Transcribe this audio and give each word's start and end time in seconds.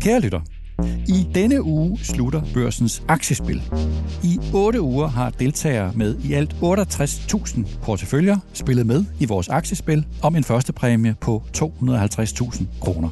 Kære 0.00 0.20
lytter, 0.20 0.40
i 1.08 1.28
denne 1.34 1.62
uge 1.62 1.98
slutter 1.98 2.42
børsens 2.54 3.02
aktiespil. 3.08 3.62
I 4.22 4.40
8 4.54 4.80
uger 4.80 5.06
har 5.06 5.30
deltagere 5.30 5.92
med 5.94 6.16
i 6.24 6.32
alt 6.32 6.52
68.000 6.52 7.60
porteføljer 7.82 8.36
spillet 8.52 8.86
med 8.86 9.04
i 9.20 9.24
vores 9.24 9.48
aktiespil 9.48 10.06
om 10.22 10.36
en 10.36 10.44
første 10.44 10.72
præmie 10.72 11.14
på 11.20 11.42
250.000 11.56 12.64
kroner. 12.80 13.08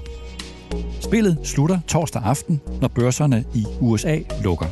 Spillet 1.00 1.38
slutter 1.44 1.78
torsdag 1.88 2.22
aften, 2.22 2.60
når 2.80 2.88
børserne 2.88 3.44
i 3.54 3.64
USA 3.80 4.18
lukker. 4.44 4.66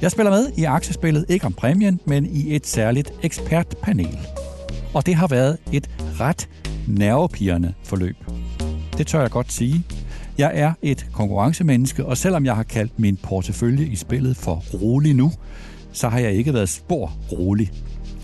Jeg 0.00 0.10
spiller 0.10 0.30
med 0.30 0.46
i 0.56 0.64
aktiespillet 0.64 1.26
ikke 1.28 1.46
om 1.46 1.52
præmien, 1.52 2.00
men 2.04 2.26
i 2.26 2.56
et 2.56 2.66
særligt 2.66 3.12
ekspertpanel. 3.22 4.18
Og 4.94 5.06
det 5.06 5.14
har 5.14 5.26
været 5.26 5.58
et 5.72 5.90
ret 6.20 6.48
nervepirrende 6.88 7.74
forløb. 7.82 8.16
Det 8.98 9.06
tør 9.06 9.20
jeg 9.20 9.30
godt 9.30 9.52
sige, 9.52 9.84
jeg 10.38 10.50
er 10.54 10.72
et 10.82 11.06
konkurrencemenneske, 11.12 12.04
og 12.04 12.16
selvom 12.16 12.44
jeg 12.44 12.56
har 12.56 12.62
kaldt 12.62 12.98
min 12.98 13.16
portefølje 13.16 13.86
i 13.86 13.96
spillet 13.96 14.36
for 14.36 14.54
rolig 14.74 15.14
nu, 15.14 15.32
så 15.92 16.08
har 16.08 16.18
jeg 16.18 16.32
ikke 16.32 16.54
været 16.54 16.68
spor 16.68 17.12
rolig. 17.32 17.70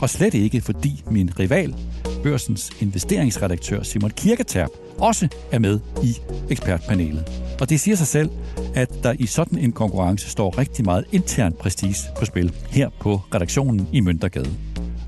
Og 0.01 0.10
slet 0.10 0.34
ikke, 0.34 0.60
fordi 0.60 1.02
min 1.10 1.38
rival, 1.38 1.74
børsens 2.23 2.70
investeringsredaktør 2.80 3.83
Simon 3.83 4.10
Kirketerp, 4.10 4.70
også 4.98 5.29
er 5.52 5.59
med 5.59 5.80
i 6.02 6.16
ekspertpanelet. 6.51 7.24
Og 7.60 7.71
det 7.71 7.80
siger 7.80 7.96
sig 7.96 8.07
selv, 8.07 8.30
at 8.74 8.91
der 9.02 9.15
i 9.18 9.27
sådan 9.27 9.59
en 9.59 9.73
konkurrence 9.73 10.30
står 10.30 10.59
rigtig 10.59 10.84
meget 10.84 11.05
intern 11.12 11.52
prestige 11.52 11.96
på 12.18 12.24
spil 12.24 12.52
her 12.71 12.88
på 13.01 13.21
redaktionen 13.34 13.88
i 13.93 14.01
Møntergade. 14.01 14.51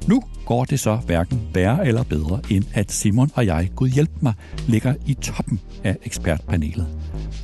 Nu 0.08 0.22
går 0.52 0.64
det 0.64 0.80
så 0.80 0.96
hverken 0.96 1.40
værre 1.54 1.86
eller 1.86 2.02
bedre, 2.02 2.40
end 2.50 2.64
at 2.74 2.92
Simon 2.92 3.30
og 3.34 3.46
jeg, 3.46 3.70
Gud 3.76 3.88
hjælp 3.88 4.10
mig, 4.20 4.32
ligger 4.68 4.94
i 5.06 5.14
toppen 5.14 5.60
af 5.84 5.96
ekspertpanelet. 6.04 6.86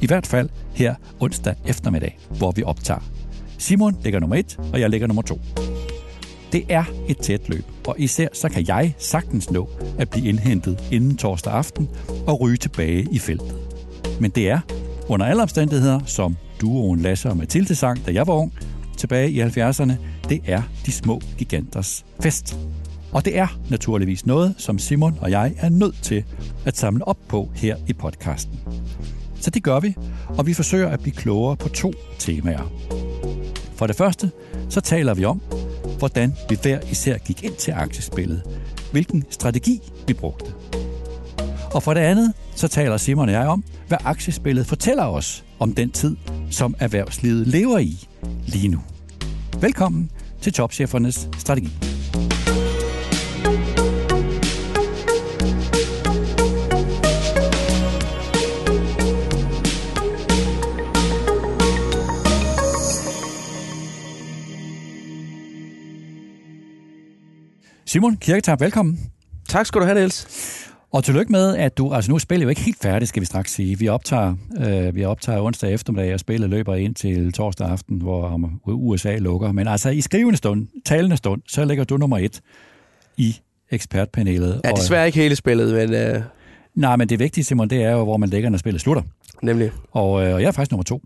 I 0.01 0.07
hvert 0.07 0.27
fald 0.27 0.49
her 0.75 0.95
onsdag 1.21 1.55
eftermiddag, 1.67 2.19
hvor 2.39 2.53
vi 2.53 2.63
optager. 2.63 3.01
Simon 3.59 3.97
ligger 4.05 4.21
nummer 4.21 4.37
et, 4.37 4.59
og 4.73 4.81
jeg 4.81 4.91
ligger 4.91 5.07
nummer 5.07 5.23
to. 5.23 5.41
Det 6.53 6.65
er 6.69 6.85
et 7.09 7.19
tæt 7.19 7.49
løb, 7.49 7.65
og 7.87 7.95
især 7.99 8.29
så 8.33 8.49
kan 8.49 8.69
jeg 8.69 8.95
sagtens 8.99 9.51
nå 9.51 9.69
at 9.99 10.11
blive 10.11 10.29
indhentet 10.29 10.85
inden 10.93 11.17
torsdag 11.17 11.53
aften 11.53 11.89
og 12.27 12.41
ryge 12.41 12.57
tilbage 12.57 13.09
i 13.13 13.19
feltet. 13.19 13.55
Men 14.21 14.31
det 14.31 14.51
er, 14.51 14.61
under 15.07 15.27
alle 15.27 15.43
omstændigheder, 15.43 16.01
som 16.07 16.37
duoen 16.61 17.01
Lasse 17.01 17.29
og 17.29 17.37
Mathilde 17.37 17.75
sang, 17.75 18.07
da 18.07 18.13
jeg 18.13 18.27
var 18.27 18.35
ung, 18.35 18.53
tilbage 18.97 19.31
i 19.31 19.43
70'erne, 19.43 19.93
det 20.29 20.41
er 20.47 20.63
de 20.87 20.93
små 20.93 21.21
giganters 21.39 22.05
fest. 22.21 22.59
Og 23.13 23.25
det 23.25 23.39
er 23.39 23.59
naturligvis 23.71 24.27
noget, 24.27 24.55
som 24.59 24.79
Simon 24.79 25.19
og 25.21 25.31
jeg 25.31 25.55
er 25.59 25.69
nødt 25.69 26.03
til 26.03 26.25
at 26.65 26.77
samle 26.77 27.09
op 27.09 27.19
på 27.29 27.51
her 27.55 27.77
i 27.87 27.93
podcasten. 27.93 28.61
Så 29.41 29.51
det 29.51 29.63
gør 29.63 29.81
vi, 29.81 29.95
og 30.29 30.47
vi 30.47 30.55
forsøger 30.55 30.89
at 30.89 31.01
blive 31.01 31.15
klogere 31.15 31.57
på 31.57 31.69
to 31.69 31.93
temaer. 32.19 32.73
For 33.75 33.87
det 33.87 33.97
første, 33.97 34.31
så 34.69 34.81
taler 34.81 35.15
vi 35.15 35.25
om, 35.25 35.41
hvordan 35.99 36.35
vi 36.49 36.59
hver 36.63 36.81
især 36.91 37.19
gik 37.19 37.45
ind 37.45 37.55
til 37.55 37.73
aktiespillet, 37.73 38.43
hvilken 38.93 39.25
strategi 39.31 39.81
vi 40.07 40.13
brugte. 40.13 40.53
Og 41.75 41.83
for 41.83 41.95
det 41.95 42.01
andet, 42.01 42.33
så 42.55 42.69
taler 42.69 42.97
Simon 42.97 43.29
og 43.29 43.35
jeg 43.35 43.47
om, 43.47 43.65
hvad 43.89 43.99
aktiespillet 44.05 44.67
fortæller 44.67 45.05
os 45.05 45.45
om 45.59 45.75
den 45.75 45.91
tid, 45.91 46.17
som 46.51 46.75
erhvervslivet 46.79 47.47
lever 47.47 47.79
i 47.79 48.07
lige 48.47 48.69
nu. 48.69 48.81
Velkommen 49.61 50.11
til 50.41 50.53
Topchefernes 50.53 51.29
Strategi. 51.39 51.98
Simon 67.89 68.17
Kirketab, 68.17 68.61
velkommen. 68.61 68.99
Tak 69.49 69.67
skal 69.67 69.81
du 69.81 69.87
have, 69.87 69.99
Niels. 69.99 70.27
Og 70.93 71.05
tillykke 71.05 71.33
med, 71.33 71.57
at 71.57 71.79
du, 71.79 71.93
altså 71.93 72.11
nu 72.11 72.15
er 72.15 72.19
spillet 72.19 72.45
jo 72.45 72.49
ikke 72.49 72.61
helt 72.61 72.79
færdigt, 72.83 73.09
skal 73.09 73.21
vi 73.21 73.27
straks 73.27 73.53
sige. 73.53 73.79
Vi 73.79 73.89
optager, 73.89 74.35
øh, 74.61 74.95
vi 74.95 75.05
optager 75.05 75.41
onsdag 75.41 75.73
eftermiddag, 75.73 76.15
og 76.15 76.21
spillet 76.21 76.51
løber 76.51 76.75
ind 76.75 76.95
til 76.95 77.33
torsdag 77.33 77.69
aften, 77.69 78.01
hvor 78.01 78.51
USA 78.67 79.17
lukker. 79.17 79.53
Men 79.53 79.69
altså 79.69 79.91
i 79.91 80.01
skrivende 80.01 80.37
stund, 80.37 80.67
talende 80.85 81.17
stund, 81.17 81.43
så 81.47 81.65
ligger 81.65 81.85
du 81.85 81.97
nummer 81.97 82.19
et 82.19 82.41
i 83.17 83.37
ekspertpanelet. 83.71 84.61
Ja, 84.65 84.71
desværre 84.71 85.07
ikke 85.07 85.19
hele 85.19 85.37
spillet, 85.37 85.75
men... 85.75 85.95
Øh... 85.95 86.23
Nej, 86.75 86.97
men 86.97 87.09
det 87.09 87.19
vigtige, 87.19 87.45
Simon, 87.45 87.71
det 87.71 87.83
er 87.83 87.91
jo, 87.91 88.05
hvor 88.05 88.17
man 88.17 88.29
ligger, 88.29 88.51
når 88.51 88.59
spillet 88.59 88.81
slutter. 88.81 89.03
Nemlig. 89.43 89.71
Og, 89.91 90.27
øh, 90.27 90.35
og 90.35 90.43
jeg 90.43 90.49
er 90.49 90.53
faktisk 90.53 90.71
nummer 90.71 90.85
to. 90.85 91.03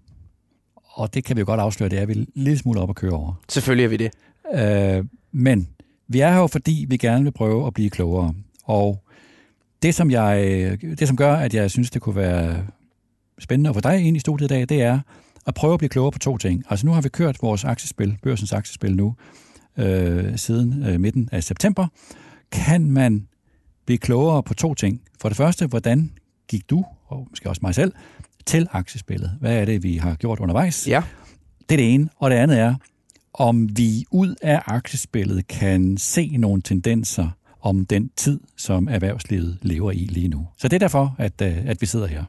Og 0.93 1.15
det 1.15 1.25
kan 1.25 1.37
vi 1.37 1.41
jo 1.41 1.47
godt 1.47 1.61
afsløre, 1.61 1.91
det 1.91 1.99
er 1.99 2.07
vi 2.07 2.27
lidt 2.35 2.59
smule 2.59 2.81
op 2.81 2.91
at 2.91 2.97
køre 2.97 3.13
over. 3.13 3.41
Selvfølgelig 3.49 3.85
er 3.85 3.89
vi 3.89 3.97
det. 3.97 4.11
Øh, 4.55 5.05
men 5.33 5.69
vi 6.09 6.21
er 6.21 6.33
her 6.33 6.39
jo, 6.39 6.47
fordi 6.47 6.87
vi 6.89 6.97
gerne 6.97 7.25
vil 7.25 7.31
prøve 7.31 7.67
at 7.67 7.75
blive 7.75 7.91
klogere. 7.91 8.35
Og 8.65 9.05
det, 9.83 9.95
som, 9.95 10.11
jeg, 10.11 10.37
det, 10.83 11.09
som 11.09 11.17
gør, 11.17 11.35
at 11.35 11.55
jeg 11.55 11.71
synes, 11.71 11.91
det 11.91 12.03
kunne 12.03 12.17
være 12.17 12.67
spændende 13.39 13.71
at 13.71 13.77
få 13.77 13.81
dig 13.81 14.01
ind 14.01 14.17
i 14.17 14.21
studiet 14.21 14.51
i 14.51 14.55
dag, 14.55 14.69
det 14.69 14.83
er 14.83 15.01
at 15.47 15.55
prøve 15.55 15.73
at 15.73 15.79
blive 15.79 15.89
klogere 15.89 16.13
på 16.13 16.19
to 16.19 16.37
ting. 16.37 16.65
Altså 16.71 16.87
nu 16.87 16.93
har 16.93 17.01
vi 17.01 17.09
kørt 17.09 17.43
vores 17.43 17.65
aktiespil, 17.65 18.19
børsens 18.23 18.53
aktiespil 18.53 18.97
nu, 18.97 19.15
øh, 19.77 20.39
siden 20.39 20.87
øh, 20.87 21.01
midten 21.01 21.29
af 21.33 21.45
september. 21.45 21.87
Kan 22.53 22.91
man 22.91 23.29
blive 23.87 23.99
klogere 23.99 24.43
på 24.43 24.55
to 24.55 24.75
ting? 24.75 25.01
For 25.21 25.29
det 25.29 25.37
første, 25.37 25.67
hvordan 25.67 26.13
gik 26.49 26.71
du, 26.71 26.85
og 27.07 27.27
måske 27.31 27.49
også 27.49 27.61
mig 27.63 27.75
selv, 27.75 27.93
til 28.47 28.69
aktiespillet? 28.71 29.37
Hvad 29.41 29.57
er 29.57 29.65
det, 29.65 29.83
vi 29.83 29.97
har 29.97 30.15
gjort 30.15 30.41
undervejs? 30.41 30.89
Ja. 30.89 31.03
Det 31.69 31.75
er 31.75 31.77
det 31.77 31.95
ene. 31.95 32.09
Og 32.17 32.31
det 32.31 32.37
andet 32.37 32.59
er, 32.59 32.75
om 33.35 33.69
vi 33.77 34.05
ud 34.11 34.35
af 34.43 34.63
aktiespillet 34.67 35.49
kan 35.49 35.97
se 35.99 36.37
nogle 36.37 36.63
tendenser 36.63 37.29
om 37.63 37.87
den 37.87 38.11
tid, 38.17 38.41
som 38.57 38.89
erhvervslivet 38.89 39.59
lever 39.63 39.91
i 39.91 40.07
lige 40.11 40.29
nu. 40.29 40.47
Så 40.59 40.69
det 40.69 40.75
er 40.75 40.79
derfor, 40.79 41.15
at, 41.19 41.33
øh, 41.43 41.57
at 41.67 41.81
vi 41.81 41.87
sidder 41.87 42.07
her. 42.07 42.25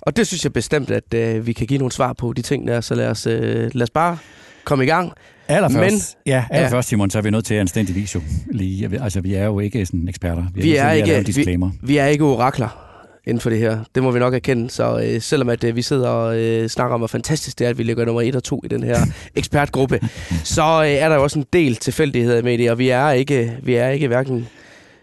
Og 0.00 0.16
det 0.16 0.26
synes 0.26 0.44
jeg 0.44 0.52
bestemt, 0.52 0.90
at 0.90 1.36
uh, 1.38 1.46
vi 1.46 1.52
kan 1.52 1.66
give 1.66 1.78
nogle 1.78 1.92
svar 1.92 2.12
på, 2.12 2.32
de 2.32 2.42
ting 2.42 2.68
der, 2.68 2.80
så 2.80 2.94
lad 2.94 3.08
os, 3.08 3.26
uh, 3.26 3.32
lad 3.32 3.82
os 3.82 3.90
bare 3.90 4.18
komme 4.64 4.84
i 4.84 4.86
gang. 4.86 5.12
Allerførst, 5.48 5.80
Men, 5.80 6.32
ja, 6.32 6.44
allerførst, 6.50 6.86
ja. 6.86 6.90
Simon, 6.90 7.10
så 7.10 7.18
er 7.18 7.22
vi 7.22 7.30
nødt 7.30 7.44
til 7.44 7.54
at 7.54 7.60
anstændigvis 7.60 8.14
jo 8.14 8.20
lige, 8.50 9.02
altså 9.02 9.20
vi 9.20 9.34
er 9.34 9.44
jo 9.44 9.60
ikke 9.60 9.86
sådan 9.86 10.08
eksperter. 10.08 10.46
Vi, 10.54 10.62
vi 10.62 10.76
er, 10.76 10.90
ikke, 10.90 11.24
vi, 11.26 11.56
vi 11.82 11.96
er 11.96 12.06
ikke 12.06 12.24
orakler 12.24 12.85
inden 13.26 13.40
for 13.40 13.50
det 13.50 13.58
her. 13.58 13.78
Det 13.94 14.02
må 14.02 14.10
vi 14.10 14.18
nok 14.18 14.34
erkende. 14.34 14.70
Så 14.70 15.00
øh, 15.04 15.20
selvom 15.20 15.48
at 15.48 15.64
øh, 15.64 15.76
vi 15.76 15.82
sidder 15.82 16.08
og 16.08 16.38
øh, 16.38 16.68
snakker 16.68 16.94
om, 16.94 17.00
hvor 17.00 17.06
fantastisk 17.06 17.58
det 17.58 17.64
er, 17.64 17.70
at 17.70 17.78
vi 17.78 17.82
ligger 17.82 18.04
nummer 18.04 18.22
1 18.22 18.36
og 18.36 18.44
2 18.44 18.60
i 18.64 18.68
den 18.68 18.82
her 18.82 18.98
ekspertgruppe, 19.36 20.00
så 20.44 20.82
øh, 20.82 20.90
er 20.90 21.08
der 21.08 21.16
jo 21.16 21.22
også 21.22 21.38
en 21.38 21.46
del 21.52 21.76
tilfældigheder 21.76 22.42
med 22.42 22.58
det, 22.58 22.70
og 22.70 22.78
vi 22.78 22.88
er 22.88 23.10
ikke, 23.10 23.58
vi 23.62 23.74
er 23.74 23.88
ikke 23.88 24.08
hverken 24.08 24.48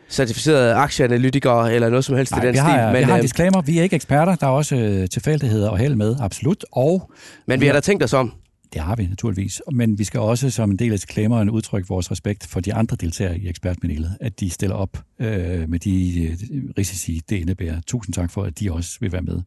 certificerede 0.10 0.74
aktieanalytikere 0.74 1.74
eller 1.74 1.90
noget 1.90 2.06
som 2.06 2.16
helst 2.16 2.32
Nej, 2.32 2.44
i 2.44 2.48
den 2.48 2.56
har, 2.56 2.72
stil. 2.72 2.94
Men, 2.94 3.00
vi 3.00 3.04
har 3.04 3.14
en 3.14 3.20
øh, 3.20 3.24
disclaimer. 3.24 3.62
Vi 3.62 3.80
er 3.80 3.84
ikke 3.84 3.96
eksperter. 3.96 4.36
Der 4.36 4.48
er 4.48 4.52
også 4.52 4.76
øh, 4.76 5.10
tilfældigheder 5.10 5.70
og 5.70 5.78
held 5.78 5.96
med, 5.96 6.16
absolut. 6.20 6.66
Og 6.72 7.12
men 7.46 7.62
vi 7.62 7.66
har 7.66 7.74
da 7.74 7.80
tænkt 7.80 8.04
os 8.04 8.14
om. 8.14 8.34
Det 8.74 8.82
har 8.82 8.96
vi 8.96 9.08
naturligvis. 9.08 9.62
Men 9.72 10.00
vi 10.00 10.04
skal 10.04 10.20
også 10.20 10.50
som 10.50 10.72
en 10.72 10.78
del 10.78 10.92
af 10.92 10.98
disclaimeren 11.00 11.50
udtrykke 11.50 11.88
vores 11.88 12.12
respekt 12.12 12.48
for 12.48 12.60
de 12.60 12.74
andre 12.74 12.96
deltagere 12.96 13.40
i 13.40 13.50
ekspertpanelet, 13.50 14.18
at 14.22 14.40
de 14.40 14.50
stiller 14.50 14.76
op 14.76 14.98
øh, 15.20 15.70
med 15.70 15.80
de 15.80 16.24
øh, 16.24 16.38
risici, 16.78 17.22
det 17.30 17.36
indebærer. 17.36 17.82
Tusind 17.88 18.14
tak 18.14 18.32
for, 18.32 18.44
at 18.44 18.60
de 18.60 18.72
også 18.72 18.98
vil 19.00 19.12
være 19.12 19.22
med. 19.22 19.42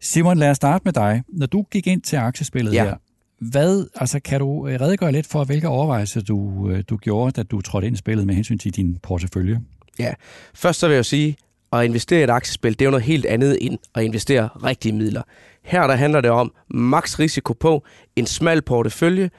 Simon, 0.00 0.38
lad 0.38 0.50
os 0.50 0.56
starte 0.56 0.82
med 0.84 0.92
dig. 0.92 1.22
Når 1.28 1.46
du 1.46 1.62
gik 1.70 1.86
ind 1.86 2.02
til 2.02 2.16
aktiespillet 2.16 2.74
ja. 2.74 2.84
her, 2.84 2.94
hvad, 3.38 3.86
altså 3.94 4.20
kan 4.20 4.40
du 4.40 4.68
øh, 4.68 4.80
redegøre 4.80 5.12
lidt 5.12 5.26
for, 5.26 5.44
hvilke 5.44 5.68
overvejelser 5.68 6.20
du, 6.20 6.70
øh, 6.70 6.84
du 6.88 6.96
gjorde, 6.96 7.32
da 7.32 7.42
du 7.42 7.60
trådte 7.60 7.86
ind 7.86 7.96
i 7.96 7.98
spillet 7.98 8.26
med 8.26 8.34
hensyn 8.34 8.58
til 8.58 8.76
din 8.76 8.98
portefølje? 9.02 9.60
Ja, 9.98 10.12
først 10.54 10.80
så 10.80 10.88
vil 10.88 10.94
jeg 10.94 11.04
sige, 11.04 11.36
at 11.72 11.84
investere 11.84 12.20
i 12.20 12.24
et 12.24 12.30
aktiespil, 12.30 12.72
det 12.72 12.82
er 12.82 12.84
jo 12.86 12.90
noget 12.90 13.04
helt 13.04 13.26
andet 13.26 13.58
end 13.60 13.78
at 13.94 14.04
investere 14.04 14.48
rigtige 14.64 14.92
midler. 14.92 15.22
Her 15.68 15.86
der 15.86 15.94
handler 15.94 16.20
det 16.20 16.30
om 16.30 16.52
maks 16.68 17.18
risiko 17.18 17.52
på 17.52 17.84
en 18.16 18.26
smal 18.26 18.62
portefølje, 18.62 19.30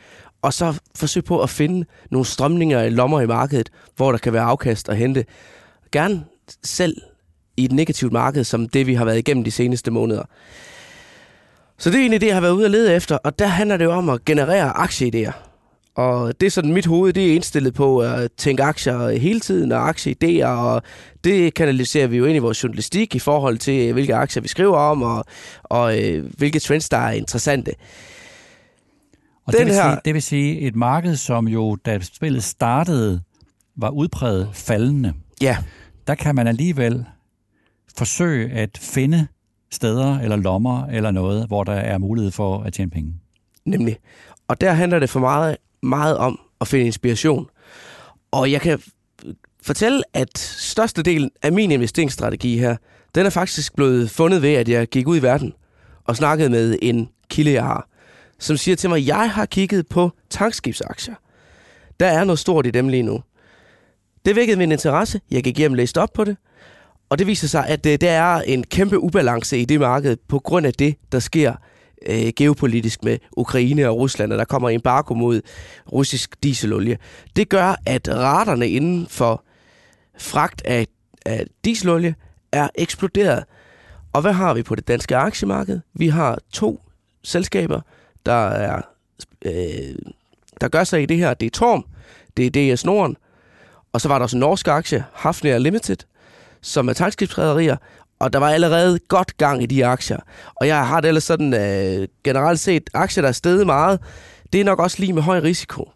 og 0.42 0.54
så 0.54 0.80
forsøg 0.96 1.24
på 1.24 1.42
at 1.42 1.50
finde 1.50 1.86
nogle 2.12 2.26
strømninger 2.26 2.84
i 2.84 2.90
lommer 2.90 3.22
i 3.22 3.28
markedet, 3.28 3.70
hvor 3.96 4.12
der 4.12 4.20
kan 4.20 4.34
være 4.34 4.44
afkast 4.44 4.90
at 4.90 4.98
hente. 4.98 5.26
Gerne 5.92 6.26
selv 6.64 7.02
i 7.58 7.66
et 7.66 7.72
negativt 7.72 8.14
marked, 8.14 8.44
som 8.44 8.70
det 8.70 8.88
vi 8.88 8.94
har 8.94 9.06
været 9.06 9.18
igennem 9.18 9.44
de 9.44 9.52
seneste 9.52 9.92
måneder. 9.92 10.24
Så 11.78 11.90
det 11.90 11.96
er 11.96 12.02
egentlig 12.02 12.22
det, 12.22 12.28
jeg 12.28 12.36
har 12.36 12.42
været 12.42 12.54
ude 12.54 12.66
og 12.66 12.72
lede 12.72 12.96
efter, 12.96 13.18
og 13.18 13.40
der 13.40 13.48
handler 13.48 13.78
det 13.78 13.86
jo 13.86 13.92
om 13.92 14.10
at 14.10 14.26
generere 14.26 14.78
aktieidéer. 14.78 15.49
Og 15.96 16.42
det 16.42 16.48
er 16.48 16.52
sådan, 16.52 16.74
mit 16.74 16.86
hoved 16.86 17.14
det 17.14 17.30
er 17.30 17.36
indstillet 17.36 17.74
på 17.74 18.00
at 18.00 18.32
tænke 18.38 18.64
aktier 18.64 19.10
hele 19.10 19.40
tiden, 19.40 19.72
og 19.72 19.90
aktieidéer, 19.90 20.46
og 20.46 20.82
det 21.24 21.54
kanaliserer 21.54 22.08
vi 22.08 22.18
jo 22.18 22.26
ind 22.26 22.36
i 22.36 22.40
vores 22.40 22.64
journalistik 22.64 23.16
i 23.16 23.20
forhold 23.20 23.58
til, 23.58 23.94
hvilke 23.94 24.16
aktier 24.16 24.42
vi 24.42 24.48
skriver 24.48 24.78
om, 24.78 25.02
og, 25.02 25.26
og 25.64 26.04
øh, 26.04 26.26
hvilke 26.38 26.60
trends, 26.60 26.90
der 26.90 26.98
er 26.98 27.12
interessante. 27.12 27.72
Og 29.46 29.54
Den 29.54 29.60
det, 29.60 29.68
vil 29.68 29.76
her... 29.76 29.92
sige, 29.92 30.00
det 30.06 30.14
vil 30.14 30.22
sige 30.22 30.60
et 30.60 30.76
marked, 30.76 31.16
som 31.16 31.48
jo, 31.48 31.76
da 31.76 32.00
spillet 32.00 32.44
startede, 32.44 33.22
var 33.78 33.90
udpræget 33.90 34.50
faldende. 34.54 35.14
Ja. 35.42 35.58
Der 36.08 36.16
kan 36.16 36.36
man 36.36 36.48
alligevel 36.48 37.06
forsøge 37.98 38.50
at 38.52 38.78
finde 38.82 39.28
steder 39.72 40.20
eller 40.20 40.36
lommer 40.36 40.86
eller 40.86 41.12
noget, 41.12 41.48
hvor 41.48 41.64
der 41.64 41.74
er 41.74 41.98
mulighed 41.98 42.32
for 42.32 42.64
at 42.64 42.74
tjene 42.74 42.92
penge. 42.92 43.14
Nemlig. 43.66 43.98
Og 44.48 44.62
der 44.62 44.72
handler 44.74 45.00
det 45.00 45.10
for 45.10 45.20
meget, 45.20 45.58
meget 45.84 46.18
om 46.18 46.40
at 46.62 46.68
finde 46.68 46.86
inspiration. 46.86 47.50
Og 48.32 48.52
jeg 48.52 48.62
kan 48.62 48.82
fortælle, 49.62 50.04
at 50.14 50.38
størstedelen 50.38 51.32
af 51.42 51.52
min 51.52 51.72
investeringsstrategi 51.72 52.58
her, 52.58 52.76
den 53.16 53.26
er 53.26 53.30
faktisk 53.30 53.76
blevet 53.76 54.10
fundet 54.12 54.42
ved, 54.42 54.54
at 54.54 54.70
jeg 54.70 54.88
gik 54.88 55.08
ud 55.08 55.18
i 55.18 55.22
verden 55.22 55.54
og 56.04 56.16
snakkede 56.16 56.50
med 56.50 56.76
en 56.82 57.10
kilde, 57.30 57.52
jeg 57.52 57.64
har, 57.64 57.88
som 58.40 58.58
siger 58.58 58.76
til 58.76 58.90
mig, 58.90 58.98
at 58.98 59.08
jeg 59.08 59.32
har 59.32 59.46
kigget 59.46 59.88
på 59.88 60.12
tankskibsaktier. 60.30 61.16
Der 62.00 62.08
er 62.08 62.24
noget 62.24 62.40
stort 62.40 62.66
i 62.66 62.72
dem 62.72 62.88
lige 62.88 63.04
nu. 63.04 63.24
Det 64.26 64.36
vækkede 64.36 64.58
min 64.58 64.72
interesse. 64.72 65.22
Jeg 65.32 65.44
gik 65.44 65.58
hjem 65.58 65.72
og 65.72 65.78
læste 65.78 66.02
op 66.02 66.14
på 66.14 66.24
det. 66.24 66.38
Og 67.10 67.20
det 67.20 67.28
viser 67.28 67.48
sig, 67.48 67.68
at 67.68 67.86
øh, 67.86 68.02
der 68.02 68.12
er 68.12 68.42
en 68.42 68.64
kæmpe 68.64 69.00
ubalance 69.00 69.58
i 69.58 69.66
det 69.66 69.80
marked 69.80 70.18
på 70.28 70.40
grund 70.40 70.66
af 70.66 70.74
det, 70.74 70.96
der 71.12 71.20
sker 71.20 71.54
øh, 72.06 72.32
geopolitisk 72.36 73.04
med 73.04 73.18
Ukraine 73.38 73.90
og 73.90 73.98
Rusland, 73.98 74.34
og 74.34 74.40
der 74.40 74.46
kommer 74.46 74.70
embargo 74.70 75.14
mod 75.14 75.42
russisk 75.92 76.44
dieselolie. 76.44 76.98
Det 77.36 77.50
gør, 77.50 77.76
at 77.86 78.08
raterne 78.10 78.70
inden 78.70 79.08
for 79.08 79.44
fragt 80.18 80.62
af, 80.66 80.88
af 81.26 81.46
dieselolie 81.66 82.16
er 82.52 82.70
eksploderet. 82.76 83.44
Og 84.14 84.22
hvad 84.22 84.34
har 84.34 84.54
vi 84.54 84.64
på 84.64 84.76
det 84.76 84.88
danske 84.88 85.16
aktiemarked? 85.16 85.80
Vi 85.94 86.08
har 86.08 86.40
to 86.52 86.82
selskaber, 87.24 87.82
der 88.26 88.48
er 88.48 88.82
øh, 89.46 89.96
der 90.62 90.68
gør 90.68 90.84
sig 90.84 91.02
i 91.04 91.06
det 91.06 91.18
her. 91.18 91.34
Det 91.34 91.46
er 91.46 91.50
Torm, 91.50 91.86
det 92.38 92.58
er 92.58 92.76
DS 92.76 92.86
Norden, 92.86 93.18
og 93.94 94.02
så 94.02 94.08
var 94.08 94.18
der 94.18 94.24
også 94.24 94.38
en 94.38 94.40
norsk 94.40 94.68
aktie, 94.68 95.06
Hafnia 95.14 95.58
Limited, 95.58 95.98
som 96.62 96.90
er 96.90 96.94
tankskibsrederier, 96.94 97.78
og 98.20 98.34
der 98.34 98.40
var 98.40 98.50
allerede 98.50 99.00
godt 99.08 99.38
gang 99.38 99.64
i 99.64 99.66
de 99.66 99.86
aktier. 99.86 100.18
Og 100.56 100.68
jeg 100.68 100.88
har 100.88 101.02
det 101.02 101.08
ellers 101.08 101.24
sådan, 101.24 101.54
øh, 101.54 102.08
generelt 102.24 102.60
set, 102.60 102.90
aktier, 102.94 103.22
der 103.22 103.28
er 103.28 103.34
steget 103.34 103.66
meget, 103.66 104.00
det 104.54 104.62
er 104.62 104.66
nok 104.66 104.80
også 104.80 105.00
lige 105.00 105.14
med 105.14 105.22
høj 105.22 105.40
risiko. 105.40 105.92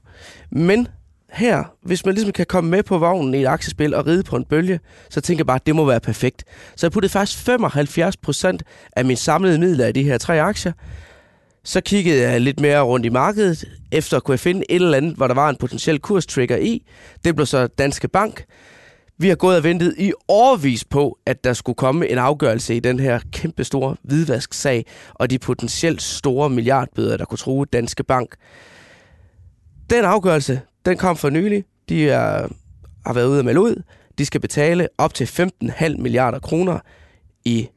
Men 0.52 0.88
her, 1.34 1.64
hvis 1.82 2.06
man 2.06 2.16
ligesom 2.16 2.32
kan 2.34 2.46
komme 2.46 2.70
med 2.70 2.84
på 2.84 2.98
vognen 2.98 3.34
i 3.34 3.42
et 3.42 3.48
aktiespil 3.48 3.94
og 3.94 4.08
ride 4.08 4.24
på 4.24 4.36
en 4.36 4.46
bølge, 4.46 4.80
så 5.10 5.22
tænker 5.22 5.40
jeg 5.40 5.48
bare, 5.48 5.56
at 5.56 5.66
det 5.66 5.76
må 5.76 5.86
være 5.86 6.00
perfekt. 6.00 6.44
Så 6.76 6.86
jeg 6.86 6.92
puttede 6.92 7.12
faktisk 7.12 7.48
75% 7.50 8.58
af 8.96 9.06
min 9.06 9.18
samlede 9.18 9.60
midler 9.60 9.88
i 9.88 9.92
de 9.92 10.04
her 10.04 10.18
tre 10.18 10.42
aktier. 10.42 10.72
Så 11.64 11.82
kiggede 11.82 12.22
jeg 12.22 12.42
lidt 12.42 12.60
mere 12.60 12.82
rundt 12.82 13.06
i 13.06 13.10
markedet, 13.10 13.66
efter 13.92 14.18
at 14.18 14.24
kunne 14.24 14.38
finde 14.38 14.64
et 14.70 14.76
eller 14.76 14.98
andet, 14.98 15.16
hvor 15.16 15.28
der 15.28 15.36
var 15.36 15.50
en 15.50 15.56
potentiel 15.56 16.00
kurstrigger 16.00 16.58
i. 16.58 16.86
Det 17.26 17.36
blev 17.36 17.46
så 17.46 17.68
Danske 17.68 18.08
Bank. 18.08 18.46
Vi 19.18 19.30
har 19.30 19.36
gået 19.36 19.58
og 19.58 19.64
ventet 19.64 19.96
i 19.98 20.14
årvis 20.28 20.86
på, 20.86 21.20
at 21.26 21.44
der 21.44 21.54
skulle 21.54 21.76
komme 21.76 22.08
en 22.08 22.18
afgørelse 22.18 22.76
i 22.76 22.80
den 22.80 23.00
her 23.00 23.20
kæmpe 23.32 23.64
store 23.64 23.96
hvidvasksag 24.04 24.86
og 25.14 25.30
de 25.30 25.40
potentielt 25.40 26.02
store 26.02 26.50
milliardbøder, 26.50 27.18
der 27.18 27.26
kunne 27.26 27.38
true 27.38 27.66
Danske 27.66 28.04
Bank. 28.04 28.36
Den 29.90 30.06
afgørelse, 30.06 30.62
den 30.86 30.98
kom 30.98 31.18
for 31.18 31.30
nylig. 31.30 31.64
De 31.90 32.10
er, 32.10 32.48
har 33.06 33.14
været 33.14 33.28
ude 33.28 33.40
og 33.40 33.46
melde 33.46 33.62
ud. 33.62 33.84
De 34.18 34.26
skal 34.26 34.42
betale 34.42 34.88
op 34.98 35.14
til 35.14 35.26
15,5 35.26 35.98
milliarder 36.02 36.40
kroner 36.40 36.80
i 37.46 37.70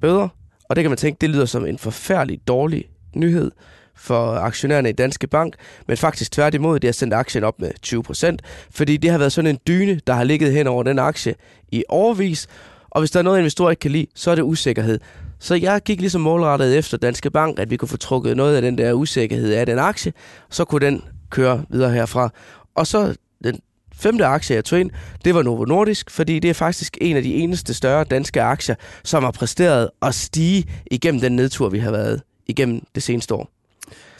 bøder. 0.00 0.28
Og 0.68 0.76
det 0.76 0.84
kan 0.84 0.90
man 0.90 0.98
tænke, 0.98 1.20
det 1.20 1.30
lyder 1.30 1.46
som 1.46 1.66
en 1.66 1.78
forfærdelig 1.78 2.40
dårlig 2.48 2.84
nyhed 3.14 3.50
for 3.96 4.34
aktionærerne 4.34 4.88
i 4.88 4.92
Danske 4.92 5.26
Bank, 5.26 5.54
men 5.88 5.96
faktisk 5.96 6.32
tværtimod, 6.32 6.80
det 6.80 6.88
har 6.88 6.92
sendt 6.92 7.14
aktien 7.14 7.44
op 7.44 7.60
med 7.60 7.70
20%, 7.86 8.36
fordi 8.70 8.96
det 8.96 9.10
har 9.10 9.18
været 9.18 9.32
sådan 9.32 9.50
en 9.50 9.58
dyne, 9.66 10.00
der 10.06 10.12
har 10.12 10.24
ligget 10.24 10.52
hen 10.52 10.66
over 10.66 10.82
den 10.82 10.98
aktie 10.98 11.34
i 11.68 11.84
årvis, 11.88 12.48
og 12.90 13.00
hvis 13.00 13.10
der 13.10 13.18
er 13.18 13.22
noget, 13.22 13.38
investorer 13.38 13.70
ikke 13.70 13.80
kan 13.80 13.90
lide, 13.90 14.06
så 14.14 14.30
er 14.30 14.34
det 14.34 14.42
usikkerhed. 14.42 14.98
Så 15.38 15.54
jeg 15.54 15.80
gik 15.84 16.00
ligesom 16.00 16.20
målrettet 16.20 16.78
efter 16.78 16.96
Danske 16.96 17.30
Bank, 17.30 17.58
at 17.58 17.70
vi 17.70 17.76
kunne 17.76 17.88
få 17.88 17.96
trukket 17.96 18.36
noget 18.36 18.56
af 18.56 18.62
den 18.62 18.78
der 18.78 18.92
usikkerhed 18.92 19.52
af 19.52 19.66
den 19.66 19.78
aktie, 19.78 20.12
så 20.50 20.64
kunne 20.64 20.86
den 20.86 21.02
køre 21.30 21.64
videre 21.68 21.90
herfra. 21.90 22.30
Og 22.74 22.86
så 22.86 23.14
den 23.44 23.60
femte 23.94 24.24
aktie, 24.24 24.56
jeg 24.56 24.64
tog 24.64 24.80
ind, 24.80 24.90
det 25.24 25.34
var 25.34 25.42
Novo 25.42 25.64
Nordisk, 25.64 26.10
fordi 26.10 26.38
det 26.38 26.50
er 26.50 26.54
faktisk 26.54 26.98
en 27.00 27.16
af 27.16 27.22
de 27.22 27.34
eneste 27.34 27.74
større 27.74 28.04
danske 28.04 28.42
aktier, 28.42 28.74
som 29.04 29.24
har 29.24 29.30
præsteret 29.30 29.90
at 30.02 30.14
stige 30.14 30.64
igennem 30.90 31.20
den 31.20 31.36
nedtur, 31.36 31.68
vi 31.68 31.78
har 31.78 31.90
været 31.90 32.22
igennem 32.46 32.82
det 32.94 33.02
seneste 33.02 33.34
år. 33.34 33.61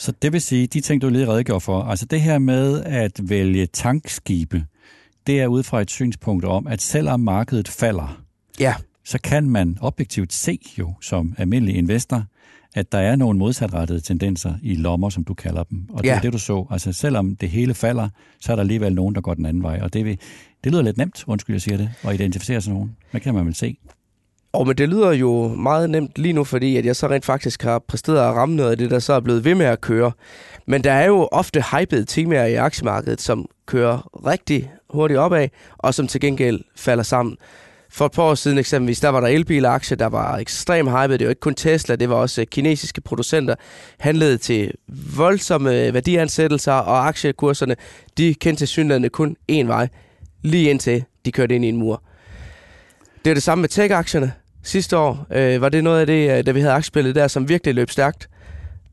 Så 0.02 0.12
det 0.22 0.32
vil 0.32 0.40
sige, 0.40 0.66
de 0.66 0.81
ting, 0.81 1.02
du 1.02 1.08
lige 1.08 1.28
redegjorde 1.28 1.60
for, 1.60 1.82
altså 1.82 2.06
det 2.06 2.20
her 2.20 2.38
med 2.38 2.82
at 2.84 3.20
vælge 3.22 3.66
tankskibe, 3.66 4.64
det 5.26 5.40
er 5.40 5.46
ud 5.46 5.62
fra 5.62 5.81
et 5.81 5.90
synspunkt 5.90 6.44
om, 6.44 6.66
at 6.66 6.82
selvom 6.82 7.20
markedet 7.20 7.69
falder, 7.69 8.22
ja. 8.60 8.75
så 9.04 9.19
kan 9.19 9.50
man 9.50 9.78
objektivt 9.81 10.32
se 10.32 10.58
jo 10.78 10.94
som 11.00 11.34
almindelig 11.38 11.76
investor, 11.76 12.25
at 12.75 12.93
der 12.93 12.99
er 12.99 13.16
nogle 13.16 13.38
modsatrettede 13.38 14.00
tendenser 14.00 14.54
i 14.62 14.75
lommer, 14.75 15.10
som 15.10 15.25
du 15.25 15.34
kalder 15.34 15.62
dem. 15.62 15.87
Og 15.90 16.02
det 16.02 16.08
ja. 16.08 16.16
er 16.16 16.20
det, 16.20 16.32
du 16.32 16.38
så. 16.38 16.66
Altså 16.70 16.93
selvom 16.93 17.37
det 17.37 17.48
hele 17.48 17.75
falder, 17.75 18.08
så 18.40 18.52
er 18.52 18.56
der 18.56 18.60
alligevel 18.60 18.94
nogen, 18.94 19.14
der 19.14 19.20
går 19.20 19.34
den 19.34 19.46
anden 19.46 19.62
vej. 19.62 19.81
Og 19.82 19.93
det, 19.93 20.05
vil, 20.05 20.19
det 20.64 20.72
lyder 20.72 20.82
lidt 20.82 20.96
nemt, 20.96 21.25
undskyld 21.26 21.55
jeg 21.55 21.62
siger 21.62 21.76
det, 21.76 21.90
at 22.02 22.14
identificere 22.14 22.60
sådan 22.60 22.75
nogen. 22.75 22.96
Hvad 23.10 23.20
kan 23.20 23.34
man 23.34 23.46
vel 23.46 23.55
se? 23.55 23.76
Og 24.52 24.66
men 24.66 24.76
det 24.76 24.88
lyder 24.88 25.12
jo 25.12 25.49
meget 25.49 25.90
nemt 25.90 26.19
lige 26.19 26.32
nu, 26.32 26.44
fordi 26.44 26.76
at 26.76 26.87
jeg 26.87 26.96
så 26.96 27.06
rent 27.06 27.25
faktisk 27.25 27.62
har 27.62 27.78
præsteret 27.78 28.28
at 28.28 28.34
ramme 28.34 28.56
noget 28.56 28.70
af 28.70 28.78
det, 28.78 28.90
der 28.90 28.99
så 28.99 29.12
er 29.12 29.20
blevet 29.20 29.44
ved 29.44 29.54
med 29.54 29.66
at 29.66 29.81
køre. 29.81 30.12
Men 30.66 30.84
der 30.84 30.93
er 30.93 31.06
jo 31.06 31.28
ofte 31.32 31.64
hypede 31.72 32.04
temaer 32.04 32.46
i 32.46 32.54
aktiemarkedet, 32.54 33.20
som 33.20 33.46
kører 33.66 34.26
rigtig 34.26 34.72
hurtigt 34.90 35.19
opad, 35.19 35.49
og 35.78 35.94
som 35.94 36.06
til 36.06 36.20
gengæld 36.20 36.60
falder 36.76 37.04
sammen. 37.04 37.37
For 37.90 38.06
et 38.06 38.12
par 38.12 38.22
år 38.22 38.34
siden 38.34 38.58
eksempelvis, 38.58 39.00
der 39.00 39.08
var 39.08 39.20
der 39.20 39.28
elbilaktier, 39.28 39.96
der 39.96 40.06
var 40.06 40.37
ekstremt 40.37 40.90
hypede. 40.90 41.19
Det 41.19 41.26
var 41.26 41.31
ikke 41.31 41.40
kun 41.40 41.55
Tesla, 41.55 41.96
det 41.96 42.08
var 42.08 42.16
også 42.16 42.40
øh, 42.40 42.46
kinesiske 42.46 43.00
producenter. 43.00 43.55
Handlede 43.98 44.38
til 44.38 44.72
voldsomme 45.16 45.87
øh, 45.87 45.94
værdiansættelser, 45.94 46.72
og 46.72 47.08
aktiekurserne, 47.08 47.76
de 48.19 48.34
kendte 48.34 48.60
til 48.60 48.69
synlædende 48.69 49.08
kun 49.08 49.37
én 49.52 49.66
vej, 49.66 49.88
lige 50.43 50.70
indtil 50.70 51.05
de 51.25 51.32
kørte 51.32 51.55
ind 51.55 51.64
i 51.64 51.69
en 51.69 51.76
mur. 51.76 52.02
Det 53.25 53.31
er 53.31 53.34
det 53.34 53.43
samme 53.43 53.62
med 53.62 53.69
tech-aktierne. 53.69 54.32
Sidste 54.62 54.99
år 54.99 55.26
øh, 55.31 55.61
var 55.61 55.69
det 55.69 55.85
noget 55.85 56.00
af 56.00 56.06
det, 56.06 56.38
øh, 56.38 56.47
da 56.47 56.53
vi 56.53 56.61
havde 56.61 56.73
aktiespillet 56.73 57.14
der, 57.14 57.29
som 57.29 57.49
virkelig 57.49 57.75
løb 57.75 57.91
stærkt. 57.91 58.29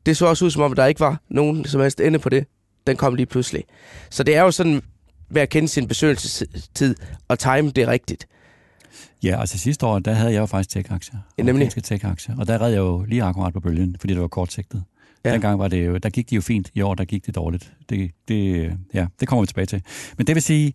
Det 0.06 0.16
så 0.16 0.26
også 0.26 0.44
ud 0.44 0.50
som 0.50 0.62
om, 0.62 0.74
der 0.74 0.86
ikke 0.86 1.00
var 1.00 1.20
nogen 1.28 1.64
som 1.64 1.80
helst 1.80 2.00
ende 2.00 2.18
på 2.18 2.28
det. 2.28 2.44
Den 2.86 2.96
kom 2.96 3.14
lige 3.14 3.26
pludselig. 3.26 3.64
Så 4.10 4.22
det 4.22 4.36
er 4.36 4.42
jo 4.42 4.50
sådan 4.50 4.82
ved 5.30 5.42
at 5.42 5.48
kende 5.48 5.68
sin 5.68 5.88
besøgelsestid 5.88 6.94
og 7.28 7.38
time 7.38 7.70
det 7.70 7.88
rigtigt. 7.88 8.26
Ja, 9.22 9.40
altså 9.40 9.58
sidste 9.58 9.86
år, 9.86 9.98
der 9.98 10.12
havde 10.12 10.32
jeg 10.32 10.40
jo 10.40 10.46
faktisk 10.46 10.76
tech-aktier. 10.76 11.18
Ja, 11.38 11.42
nemlig. 11.42 11.70
tech-aktier. 11.84 12.38
Og 12.38 12.46
der 12.46 12.62
red 12.62 12.70
jeg 12.70 12.78
jo 12.78 13.04
lige 13.08 13.22
akkurat 13.22 13.52
på 13.52 13.60
bølgen, 13.60 13.96
fordi 14.00 14.12
det 14.12 14.22
var 14.22 14.28
kortsigtet. 14.28 14.84
Ja. 15.24 15.32
Dengang 15.32 15.58
var 15.58 15.68
det 15.68 15.86
jo, 15.86 15.96
der 15.96 16.10
gik 16.10 16.30
de 16.30 16.34
jo 16.34 16.40
fint. 16.40 16.70
I 16.74 16.80
år, 16.80 16.94
der 16.94 17.04
gik 17.04 17.26
det 17.26 17.34
dårligt. 17.34 17.72
Det, 17.90 18.10
det, 18.28 18.72
ja, 18.94 19.06
det 19.20 19.28
kommer 19.28 19.42
vi 19.42 19.46
tilbage 19.46 19.66
til. 19.66 19.82
Men 20.16 20.26
det 20.26 20.34
vil 20.34 20.42
sige, 20.42 20.72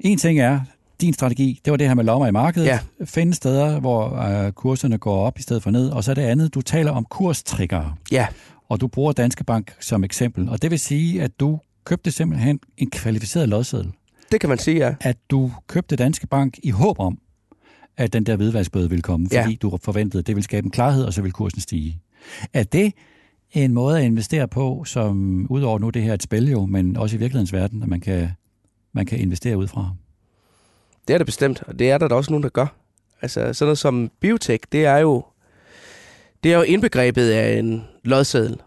en 0.00 0.18
ting 0.18 0.40
er, 0.40 0.60
din 1.00 1.12
strategi, 1.12 1.60
det 1.64 1.70
var 1.70 1.76
det 1.76 1.86
her 1.86 1.94
med 1.94 2.04
lommer 2.04 2.26
i 2.26 2.32
markedet. 2.32 2.66
Ja. 2.66 2.78
Finde 3.04 3.34
steder, 3.34 3.80
hvor 3.80 4.16
øh, 4.16 4.52
kurserne 4.52 4.98
går 4.98 5.26
op 5.26 5.38
i 5.38 5.42
stedet 5.42 5.62
for 5.62 5.70
ned. 5.70 5.88
Og 5.88 6.04
så 6.04 6.14
det 6.14 6.22
andet, 6.22 6.54
du 6.54 6.62
taler 6.62 6.90
om 6.90 7.04
kurstriggere. 7.04 7.94
Ja. 8.12 8.26
Og 8.68 8.80
du 8.80 8.86
bruger 8.86 9.12
Danske 9.12 9.44
Bank 9.44 9.74
som 9.80 10.04
eksempel. 10.04 10.48
Og 10.48 10.62
det 10.62 10.70
vil 10.70 10.78
sige, 10.78 11.22
at 11.22 11.40
du 11.40 11.60
købte 11.84 12.10
simpelthen 12.10 12.60
en 12.76 12.90
kvalificeret 12.90 13.48
lodseddel. 13.48 13.92
Det 14.32 14.40
kan 14.40 14.48
man 14.48 14.58
sige, 14.58 14.76
ja. 14.76 14.94
At 15.00 15.16
du 15.30 15.52
købte 15.66 15.96
Danske 15.96 16.26
Bank 16.26 16.58
i 16.62 16.70
håb 16.70 17.00
om, 17.00 17.18
at 17.96 18.12
den 18.12 18.26
der 18.26 18.36
hvidvaskbøde 18.36 18.88
ville 18.88 19.02
komme, 19.02 19.26
fordi 19.26 19.50
ja. 19.50 19.56
du 19.62 19.78
forventede, 19.82 20.18
at 20.20 20.26
det 20.26 20.36
ville 20.36 20.44
skabe 20.44 20.64
en 20.64 20.70
klarhed, 20.70 21.04
og 21.04 21.12
så 21.12 21.22
ville 21.22 21.32
kursen 21.32 21.60
stige. 21.60 22.00
Er 22.52 22.62
det 22.62 22.92
en 23.52 23.72
måde 23.72 23.98
at 23.98 24.04
investere 24.04 24.48
på, 24.48 24.84
som 24.84 25.46
udover 25.50 25.78
nu 25.78 25.90
det 25.90 26.02
her 26.02 26.14
et 26.14 26.22
spil 26.22 26.50
jo, 26.50 26.66
men 26.66 26.96
også 26.96 27.16
i 27.16 27.18
virkelighedens 27.18 27.52
verden, 27.52 27.82
at 27.82 27.88
man 27.88 28.00
kan, 28.00 28.28
man 28.92 29.06
kan 29.06 29.18
investere 29.18 29.56
ud 29.56 29.66
fra? 29.66 29.90
Det 31.08 31.14
er 31.14 31.18
det 31.18 31.26
bestemt, 31.26 31.62
og 31.66 31.78
det 31.78 31.90
er 31.90 31.98
der, 31.98 32.08
der 32.08 32.16
også 32.16 32.30
nogen, 32.30 32.42
der 32.42 32.48
gør. 32.48 32.66
Altså 33.22 33.52
sådan 33.52 33.66
noget 33.66 33.78
som 33.78 34.10
biotek, 34.20 34.72
det 34.72 34.84
er 34.84 34.98
jo, 34.98 35.24
det 36.44 36.52
er 36.52 36.56
jo 36.56 36.62
indbegrebet 36.62 37.30
af 37.30 37.58
en 37.58 37.88
lodseddel. 38.04 38.60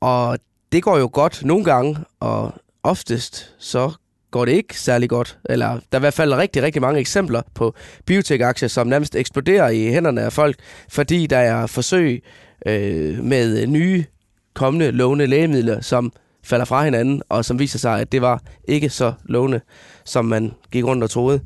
Og 0.00 0.38
det 0.72 0.82
går 0.82 0.98
jo 0.98 1.10
godt 1.12 1.44
nogle 1.44 1.64
gange, 1.64 1.98
og 2.20 2.52
oftest 2.82 3.54
så 3.58 3.92
går 4.30 4.44
det 4.44 4.52
ikke 4.52 4.80
særlig 4.80 5.08
godt. 5.08 5.38
Eller 5.44 5.68
der 5.68 5.78
er 5.92 5.98
i 5.98 6.00
hvert 6.00 6.14
fald 6.14 6.34
rigtig, 6.34 6.62
rigtig 6.62 6.82
mange 6.82 7.00
eksempler 7.00 7.42
på 7.54 7.74
biotek-aktier, 8.06 8.68
som 8.68 8.86
nærmest 8.86 9.16
eksploderer 9.16 9.68
i 9.68 9.88
hænderne 9.88 10.22
af 10.22 10.32
folk, 10.32 10.56
fordi 10.88 11.26
der 11.26 11.38
er 11.38 11.66
forsøg 11.66 12.22
øh, 12.66 13.24
med 13.24 13.66
nye 13.66 14.04
kommende 14.54 14.90
lovende 14.90 15.26
lægemidler, 15.26 15.80
som 15.80 16.12
falder 16.42 16.64
fra 16.64 16.84
hinanden, 16.84 17.22
og 17.28 17.44
som 17.44 17.58
viser 17.58 17.78
sig, 17.78 18.00
at 18.00 18.12
det 18.12 18.22
var 18.22 18.42
ikke 18.68 18.88
så 18.88 19.12
lovende, 19.24 19.60
som 20.04 20.24
man 20.24 20.52
gik 20.70 20.84
rundt 20.84 21.04
og 21.04 21.10
troede. 21.10 21.40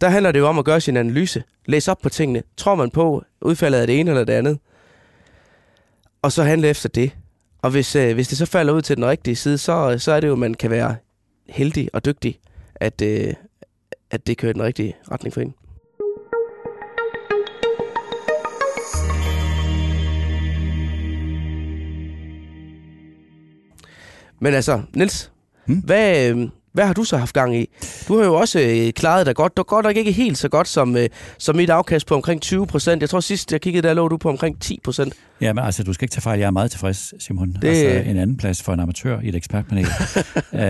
Der 0.00 0.08
handler 0.08 0.32
det 0.32 0.38
jo 0.38 0.46
om 0.46 0.58
at 0.58 0.64
gøre 0.64 0.80
sin 0.80 0.96
analyse. 0.96 1.42
læse 1.66 1.90
op 1.90 1.98
på 2.02 2.08
tingene. 2.08 2.42
Tror 2.56 2.74
man 2.74 2.90
på 2.90 3.24
udfaldet 3.40 3.78
af 3.78 3.86
det 3.86 4.00
ene 4.00 4.10
eller 4.10 4.24
det 4.24 4.32
andet? 4.32 4.58
Og 6.22 6.32
så 6.32 6.42
handle 6.42 6.68
efter 6.68 6.88
det. 6.88 7.10
Og 7.62 7.70
hvis, 7.70 7.96
øh, 7.96 8.14
hvis 8.14 8.28
det 8.28 8.38
så 8.38 8.46
falder 8.46 8.72
ud 8.72 8.82
til 8.82 8.96
den 8.96 9.06
rigtige 9.06 9.36
side, 9.36 9.58
så, 9.58 9.96
så 9.98 10.12
er 10.12 10.20
det 10.20 10.28
jo, 10.28 10.32
at 10.32 10.38
man 10.38 10.54
kan 10.54 10.70
være 10.70 10.96
heldig 11.48 11.88
og 11.92 12.04
dygtig, 12.04 12.38
at, 12.74 13.02
øh, 13.02 13.34
at 14.10 14.26
det 14.26 14.38
kører 14.38 14.50
i 14.50 14.52
den 14.52 14.62
rigtige 14.62 14.96
retning 15.10 15.34
for 15.34 15.40
en. 15.40 15.54
Men 24.40 24.54
altså, 24.54 24.82
Niels, 24.94 25.30
Hmm? 25.66 25.76
hvad, 25.76 26.30
øh, 26.30 26.48
hvad 26.72 26.86
har 26.86 26.92
du 26.92 27.04
så 27.04 27.16
haft 27.16 27.32
gang 27.34 27.56
i? 27.56 27.66
Du 28.08 28.18
har 28.18 28.24
jo 28.24 28.34
også 28.34 28.60
øh, 28.60 28.92
klaret 28.92 29.26
dig 29.26 29.34
godt. 29.34 29.56
Du 29.56 29.62
godt 29.62 29.84
nok 29.86 29.96
ikke 29.96 30.12
helt 30.12 30.38
så 30.38 30.48
godt 30.48 30.68
som, 30.68 30.96
øh, 30.96 31.08
som 31.38 31.56
mit 31.56 31.70
afkast 31.70 32.06
på 32.06 32.14
omkring 32.14 32.40
20 32.42 32.66
procent. 32.66 33.00
Jeg 33.02 33.10
tror 33.10 33.20
sidst, 33.20 33.52
jeg 33.52 33.60
kiggede, 33.60 33.88
der 33.88 33.94
lå 33.94 34.08
du 34.08 34.16
på 34.16 34.28
omkring 34.28 34.60
10 34.60 34.80
procent. 34.84 35.12
Ja, 35.40 35.52
men 35.52 35.64
altså, 35.64 35.82
du 35.82 35.92
skal 35.92 36.04
ikke 36.04 36.12
tage 36.12 36.22
fejl. 36.22 36.38
Jeg 36.38 36.46
er 36.46 36.50
meget 36.50 36.70
tilfreds, 36.70 37.24
Simon. 37.24 37.52
Det- 37.52 37.62
Det... 37.62 37.68
Altså, 37.68 38.10
en 38.10 38.16
anden 38.16 38.36
plads 38.36 38.62
for 38.62 38.72
en 38.72 38.80
amatør 38.80 39.20
i 39.20 39.28
et 39.28 39.34
ekspertpanel. 39.34 39.86
øh, 40.54 40.60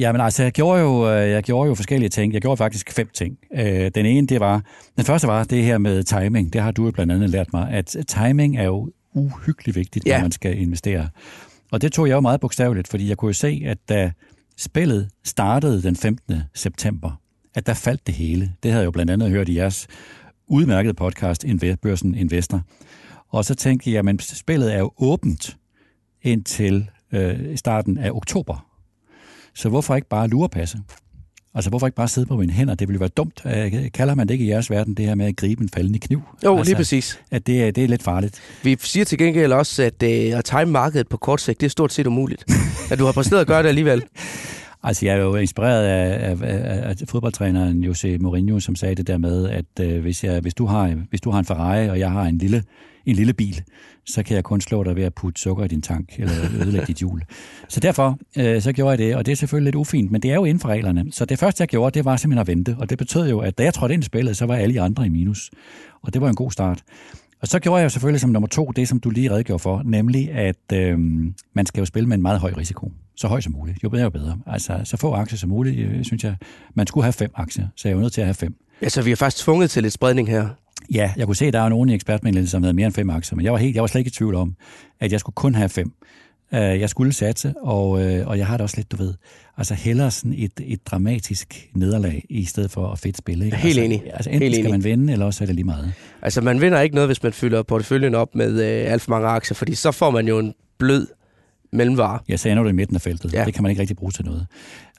ja, 0.00 0.12
men 0.12 0.20
altså, 0.20 0.42
jeg 0.42 0.52
gjorde, 0.52 0.80
jo, 0.80 1.10
øh, 1.10 1.30
jeg 1.30 1.42
gjorde 1.42 1.68
jo 1.68 1.74
forskellige 1.74 2.08
ting. 2.08 2.32
Jeg 2.32 2.40
gjorde 2.40 2.56
faktisk 2.56 2.92
fem 2.92 3.08
ting. 3.14 3.36
Øh, 3.58 3.90
den 3.94 4.06
ene, 4.06 4.26
det 4.26 4.40
var... 4.40 4.62
Den 4.96 5.04
første 5.04 5.26
var 5.28 5.44
det 5.44 5.64
her 5.64 5.78
med 5.78 6.02
timing. 6.02 6.52
Det 6.52 6.60
har 6.60 6.70
du 6.70 6.84
jo 6.84 6.90
blandt 6.90 7.12
andet 7.12 7.30
lært 7.30 7.52
mig, 7.52 7.70
at 7.70 7.96
timing 8.08 8.56
er 8.56 8.64
jo 8.64 8.90
uhyggeligt 9.14 9.76
vigtigt, 9.76 10.06
Ja. 10.06 10.16
når 10.16 10.24
man 10.24 10.32
skal 10.32 10.58
investere. 10.60 11.08
Og 11.72 11.82
det 11.82 11.92
tog 11.92 12.08
jeg 12.08 12.14
jo 12.14 12.20
meget 12.20 12.40
bogstaveligt, 12.40 12.88
fordi 12.88 13.08
jeg 13.08 13.16
kunne 13.16 13.28
jo 13.28 13.32
se, 13.32 13.62
at 13.66 13.78
da 13.88 14.12
spillet 14.56 15.10
startede 15.24 15.82
den 15.82 15.96
15. 15.96 16.42
september, 16.54 17.20
at 17.54 17.66
der 17.66 17.74
faldt 17.74 18.06
det 18.06 18.14
hele. 18.14 18.52
Det 18.62 18.70
havde 18.70 18.82
jeg 18.82 18.86
jo 18.86 18.90
blandt 18.90 19.10
andet 19.10 19.30
hørt 19.30 19.48
i 19.48 19.56
jeres 19.56 19.86
udmærkede 20.46 20.94
podcast, 20.94 21.44
Børsen 21.82 22.14
Investor. 22.14 22.62
Og 23.28 23.44
så 23.44 23.54
tænkte 23.54 23.92
jeg, 23.92 24.08
at 24.08 24.22
spillet 24.22 24.74
er 24.74 24.78
jo 24.78 24.92
åbent 24.98 25.56
indtil 26.22 26.90
øh, 27.12 27.56
starten 27.56 27.98
af 27.98 28.10
oktober. 28.10 28.66
Så 29.54 29.68
hvorfor 29.68 29.96
ikke 29.96 30.08
bare 30.08 30.28
lurepasse? 30.28 30.78
Altså, 31.54 31.70
hvorfor 31.70 31.86
ikke 31.86 31.96
bare 31.96 32.08
sidde 32.08 32.26
på 32.26 32.36
mine 32.36 32.52
hænder? 32.52 32.74
Det 32.74 32.88
ville 32.88 33.00
være 33.00 33.08
dumt. 33.08 33.42
Øh, 33.46 33.72
Kalder 33.94 34.14
man 34.14 34.28
det 34.28 34.34
ikke 34.34 34.44
i 34.44 34.48
jeres 34.48 34.70
verden, 34.70 34.94
det 34.94 35.06
her 35.06 35.14
med 35.14 35.26
at 35.26 35.36
gribe 35.36 35.62
en 35.62 35.68
faldende 35.68 35.98
kniv? 35.98 36.22
Jo, 36.44 36.56
altså, 36.58 36.70
lige 36.70 36.76
præcis. 36.76 37.20
At 37.30 37.46
det, 37.46 37.62
er- 37.64 37.70
det 37.70 37.84
er 37.84 37.88
lidt 37.88 38.02
farligt. 38.02 38.40
Vi 38.62 38.76
siger 38.80 39.04
til 39.04 39.18
gengæld 39.18 39.52
også, 39.52 39.82
at 39.82 40.02
øh, 40.02 40.38
at 40.38 40.44
time 40.44 40.64
markedet 40.66 41.08
på 41.08 41.16
kort 41.16 41.40
sigt, 41.40 41.60
det 41.60 41.66
er 41.66 41.70
stort 41.70 41.92
set 41.92 42.06
umuligt. 42.06 42.44
at 42.90 42.98
du 42.98 43.04
har 43.04 43.12
præsteret 43.12 43.40
at 43.40 43.46
gøre 43.46 43.62
det 43.62 43.68
alligevel. 43.68 44.02
Altså, 44.82 45.06
jeg 45.06 45.12
er 45.16 45.20
jo 45.20 45.34
inspireret 45.36 45.84
af, 45.84 46.30
af, 46.30 46.36
af, 46.42 46.88
af 46.90 46.96
fodboldtræneren 47.08 47.84
Jose 47.84 48.18
Mourinho, 48.18 48.60
som 48.60 48.74
sagde 48.76 48.94
det 48.94 49.06
der 49.06 49.18
med, 49.18 49.48
at 49.48 49.64
øh, 49.80 50.00
hvis, 50.00 50.24
jeg, 50.24 50.40
hvis, 50.40 50.54
du 50.54 50.66
har, 50.66 50.94
hvis 51.10 51.20
du 51.20 51.30
har 51.30 51.38
en 51.38 51.44
Ferrari, 51.44 51.88
og 51.88 51.98
jeg 51.98 52.10
har 52.10 52.22
en 52.22 52.38
lille, 52.38 52.62
en 53.10 53.16
lille 53.16 53.32
bil, 53.32 53.62
så 54.06 54.22
kan 54.22 54.36
jeg 54.36 54.44
kun 54.44 54.60
slå 54.60 54.84
dig 54.84 54.96
ved 54.96 55.02
at 55.02 55.14
putte 55.14 55.40
sukker 55.40 55.64
i 55.64 55.68
din 55.68 55.82
tank, 55.82 56.14
eller 56.18 56.34
ødelægge 56.54 56.86
dit 56.86 56.96
hjul. 56.96 57.22
Så 57.68 57.80
derfor, 57.80 58.18
øh, 58.38 58.62
så 58.62 58.72
gjorde 58.72 58.90
jeg 58.90 58.98
det, 58.98 59.16
og 59.16 59.26
det 59.26 59.32
er 59.32 59.36
selvfølgelig 59.36 59.64
lidt 59.64 59.76
ufint, 59.76 60.10
men 60.10 60.22
det 60.22 60.30
er 60.30 60.34
jo 60.34 60.44
inden 60.44 60.60
for 60.60 60.68
reglerne. 60.68 61.12
Så 61.12 61.24
det 61.24 61.38
første, 61.38 61.60
jeg 61.60 61.68
gjorde, 61.68 61.94
det 61.94 62.04
var 62.04 62.16
simpelthen 62.16 62.40
at 62.40 62.46
vente, 62.46 62.76
og 62.78 62.90
det 62.90 62.98
betød 62.98 63.28
jo, 63.28 63.38
at 63.38 63.58
da 63.58 63.62
jeg 63.62 63.74
trådte 63.74 63.94
ind 63.94 64.02
i 64.02 64.06
spillet, 64.06 64.36
så 64.36 64.46
var 64.46 64.56
alle 64.56 64.74
de 64.74 64.80
andre 64.80 65.06
i 65.06 65.08
minus. 65.08 65.50
Og 66.02 66.14
det 66.14 66.22
var 66.22 66.28
en 66.28 66.34
god 66.34 66.50
start. 66.50 66.82
Og 67.42 67.48
så 67.48 67.58
gjorde 67.58 67.78
jeg 67.78 67.84
jo 67.84 67.88
selvfølgelig 67.88 68.20
som 68.20 68.30
nummer 68.30 68.48
to 68.48 68.72
det, 68.76 68.88
som 68.88 69.00
du 69.00 69.10
lige 69.10 69.30
redegjorde 69.30 69.62
for, 69.62 69.82
nemlig 69.84 70.32
at 70.32 70.72
øh, 70.72 70.98
man 71.54 71.66
skal 71.66 71.80
jo 71.80 71.84
spille 71.84 72.08
med 72.08 72.16
en 72.16 72.22
meget 72.22 72.40
høj 72.40 72.52
risiko. 72.56 72.92
Så 73.16 73.28
høj 73.28 73.40
som 73.40 73.52
muligt. 73.52 73.82
Jo 73.84 73.88
bedre, 73.88 74.02
jo 74.02 74.10
bedre. 74.10 74.38
Altså, 74.46 74.80
så 74.84 74.96
få 74.96 75.12
aktier 75.12 75.38
som 75.38 75.48
muligt, 75.50 75.78
øh, 75.78 76.04
synes 76.04 76.24
jeg. 76.24 76.36
Man 76.74 76.86
skulle 76.86 77.04
have 77.04 77.12
fem 77.12 77.30
aktier, 77.34 77.66
så 77.76 77.88
jeg 77.88 77.92
er 77.92 77.96
jo 77.96 78.02
nødt 78.02 78.12
til 78.12 78.20
at 78.20 78.26
have 78.26 78.34
fem. 78.34 78.54
Ja, 78.82 78.88
så 78.88 79.02
vi 79.02 79.12
er 79.12 79.16
faktisk 79.16 79.44
tvunget 79.44 79.70
til 79.70 79.82
lidt 79.82 79.92
spredning 79.92 80.28
her. 80.28 80.48
Ja, 80.94 81.12
jeg 81.16 81.26
kunne 81.26 81.36
se, 81.36 81.46
at 81.46 81.52
der 81.52 81.60
er 81.60 81.68
nogen 81.68 81.88
i 81.88 81.94
ekspertpanelet, 81.94 82.50
som 82.50 82.62
havde 82.62 82.74
mere 82.74 82.86
end 82.86 82.94
fem 82.94 83.10
aktier, 83.10 83.36
men 83.36 83.44
jeg 83.44 83.52
var, 83.52 83.58
helt, 83.58 83.74
jeg 83.74 83.80
var 83.82 83.86
slet 83.86 83.98
ikke 84.00 84.08
i 84.08 84.10
tvivl 84.10 84.34
om, 84.34 84.54
at 85.00 85.12
jeg 85.12 85.20
skulle 85.20 85.34
kun 85.34 85.54
have 85.54 85.68
fem. 85.68 85.92
Øh, 86.54 86.60
Jeg 86.80 86.90
skulle 86.90 87.12
satse, 87.12 87.54
og, 87.62 88.02
øh, 88.02 88.26
og 88.28 88.38
jeg 88.38 88.46
har 88.46 88.56
det 88.56 88.64
også 88.64 88.76
lidt, 88.76 88.92
du 88.92 88.96
ved, 88.96 89.14
altså 89.56 89.74
hellere 89.74 90.10
sådan 90.10 90.34
et, 90.38 90.52
et 90.64 90.86
dramatisk 90.86 91.68
nederlag, 91.74 92.24
i 92.30 92.44
stedet 92.44 92.70
for 92.70 92.88
at 92.88 92.98
fedt 92.98 93.16
spille. 93.18 93.44
Ikke? 93.44 93.56
Helt 93.56 93.66
altså, 93.78 93.80
enig. 93.82 94.02
Altså 94.14 94.30
enten 94.30 94.42
Helt 94.42 94.54
skal 94.54 94.60
enig. 94.66 94.70
man 94.72 94.84
vinde, 94.84 95.12
eller 95.12 95.26
også 95.26 95.44
er 95.44 95.46
det 95.46 95.54
lige 95.54 95.64
meget. 95.64 95.92
Altså, 96.22 96.40
man 96.40 96.60
vinder 96.60 96.80
ikke 96.80 96.94
noget, 96.94 97.08
hvis 97.08 97.22
man 97.22 97.32
fylder 97.32 97.62
porteføljen 97.62 98.14
op 98.14 98.34
med 98.34 98.50
øh, 98.62 98.92
alt 98.92 99.02
for 99.02 99.10
mange 99.10 99.28
aktier, 99.28 99.54
fordi 99.54 99.74
så 99.74 99.90
får 99.92 100.10
man 100.10 100.28
jo 100.28 100.38
en 100.38 100.54
blød 100.78 101.06
mellemvare. 101.72 102.18
Ja, 102.28 102.36
så 102.36 102.48
ender 102.48 102.62
du 102.62 102.68
i 102.68 102.72
midten 102.72 102.96
af 102.96 103.00
feltet. 103.02 103.32
Ja. 103.32 103.44
Det 103.44 103.54
kan 103.54 103.62
man 103.62 103.70
ikke 103.70 103.80
rigtig 103.80 103.96
bruge 103.96 104.12
til 104.12 104.24
noget. 104.24 104.46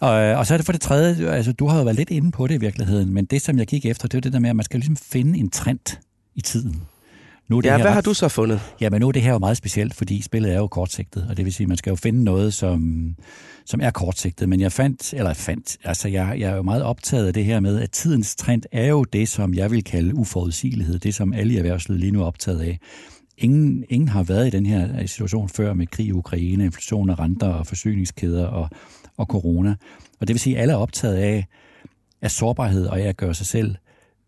Og, 0.01 0.09
og 0.11 0.47
så 0.47 0.53
er 0.53 0.57
det 0.57 0.65
for 0.65 0.71
det 0.71 0.81
tredje, 0.81 1.27
altså 1.29 1.51
du 1.53 1.67
har 1.67 1.77
jo 1.77 1.83
været 1.83 1.97
lidt 1.97 2.09
inde 2.09 2.31
på 2.31 2.47
det 2.47 2.55
i 2.55 2.57
virkeligheden, 2.59 3.13
men 3.13 3.25
det, 3.25 3.41
som 3.41 3.57
jeg 3.57 3.67
gik 3.67 3.85
efter, 3.85 4.07
det 4.07 4.17
er 4.17 4.21
det 4.21 4.33
der 4.33 4.39
med, 4.39 4.49
at 4.49 4.55
man 4.55 4.65
skal 4.65 4.79
ligesom 4.79 4.95
finde 4.95 5.39
en 5.39 5.49
trend 5.49 5.97
i 6.35 6.41
tiden. 6.41 6.81
Nu 7.49 7.57
er 7.57 7.61
det 7.61 7.69
Ja, 7.69 7.73
her 7.73 7.77
hvad 7.77 7.85
ret- 7.89 7.93
har 7.93 8.01
du 8.01 8.13
så 8.13 8.27
fundet? 8.27 8.61
Ja, 8.81 8.89
men 8.89 9.01
nu 9.01 9.07
er 9.07 9.11
det 9.11 9.21
her 9.21 9.31
jo 9.31 9.39
meget 9.39 9.57
specielt, 9.57 9.93
fordi 9.93 10.21
spillet 10.21 10.51
er 10.53 10.57
jo 10.57 10.67
kortsigtet, 10.67 11.25
og 11.29 11.37
det 11.37 11.45
vil 11.45 11.53
sige, 11.53 11.65
at 11.65 11.67
man 11.69 11.77
skal 11.77 11.89
jo 11.89 11.95
finde 11.95 12.23
noget, 12.23 12.53
som, 12.53 13.09
som 13.65 13.79
er 13.83 13.91
kortsigtet. 13.91 14.49
Men 14.49 14.59
jeg 14.61 14.71
fandt, 14.71 15.13
eller 15.13 15.33
fandt, 15.33 15.77
altså 15.83 16.07
jeg, 16.07 16.35
jeg 16.39 16.51
er 16.51 16.55
jo 16.55 16.61
meget 16.61 16.83
optaget 16.83 17.27
af 17.27 17.33
det 17.33 17.45
her 17.45 17.59
med, 17.59 17.79
at 17.81 17.91
tidens 17.91 18.35
trend 18.35 18.61
er 18.71 18.85
jo 18.87 19.03
det, 19.03 19.29
som 19.29 19.53
jeg 19.53 19.71
vil 19.71 19.83
kalde 19.83 20.15
uforudsigelighed, 20.15 20.99
det 20.99 21.15
som 21.15 21.33
alle 21.33 21.53
i 21.53 21.57
erhvervslivet 21.57 21.99
lige 21.99 22.11
nu 22.11 22.21
er 22.21 22.25
optaget 22.25 22.61
af. 22.61 22.79
Ingen, 23.37 23.85
ingen 23.89 24.07
har 24.07 24.23
været 24.23 24.47
i 24.47 24.49
den 24.49 24.65
her 24.65 25.05
situation 25.05 25.49
før 25.49 25.73
med 25.73 25.87
krig 25.87 26.05
i 26.05 26.11
Ukraine, 26.11 26.65
inflation 26.65 27.09
og 27.09 27.19
renter 27.19 27.47
og 27.47 27.67
forsyningskæder 27.67 28.45
og, 28.45 28.69
og 29.17 29.25
corona. 29.25 29.75
Og 30.19 30.27
det 30.27 30.33
vil 30.33 30.39
sige, 30.39 30.55
at 30.55 30.61
alle 30.61 30.73
er 30.73 30.77
optaget 30.77 31.15
af, 31.15 31.45
af 32.21 32.31
sårbarhed 32.31 32.85
og 32.85 32.99
af 32.99 33.07
at 33.07 33.17
gøre 33.17 33.33
sig 33.33 33.45
selv 33.45 33.75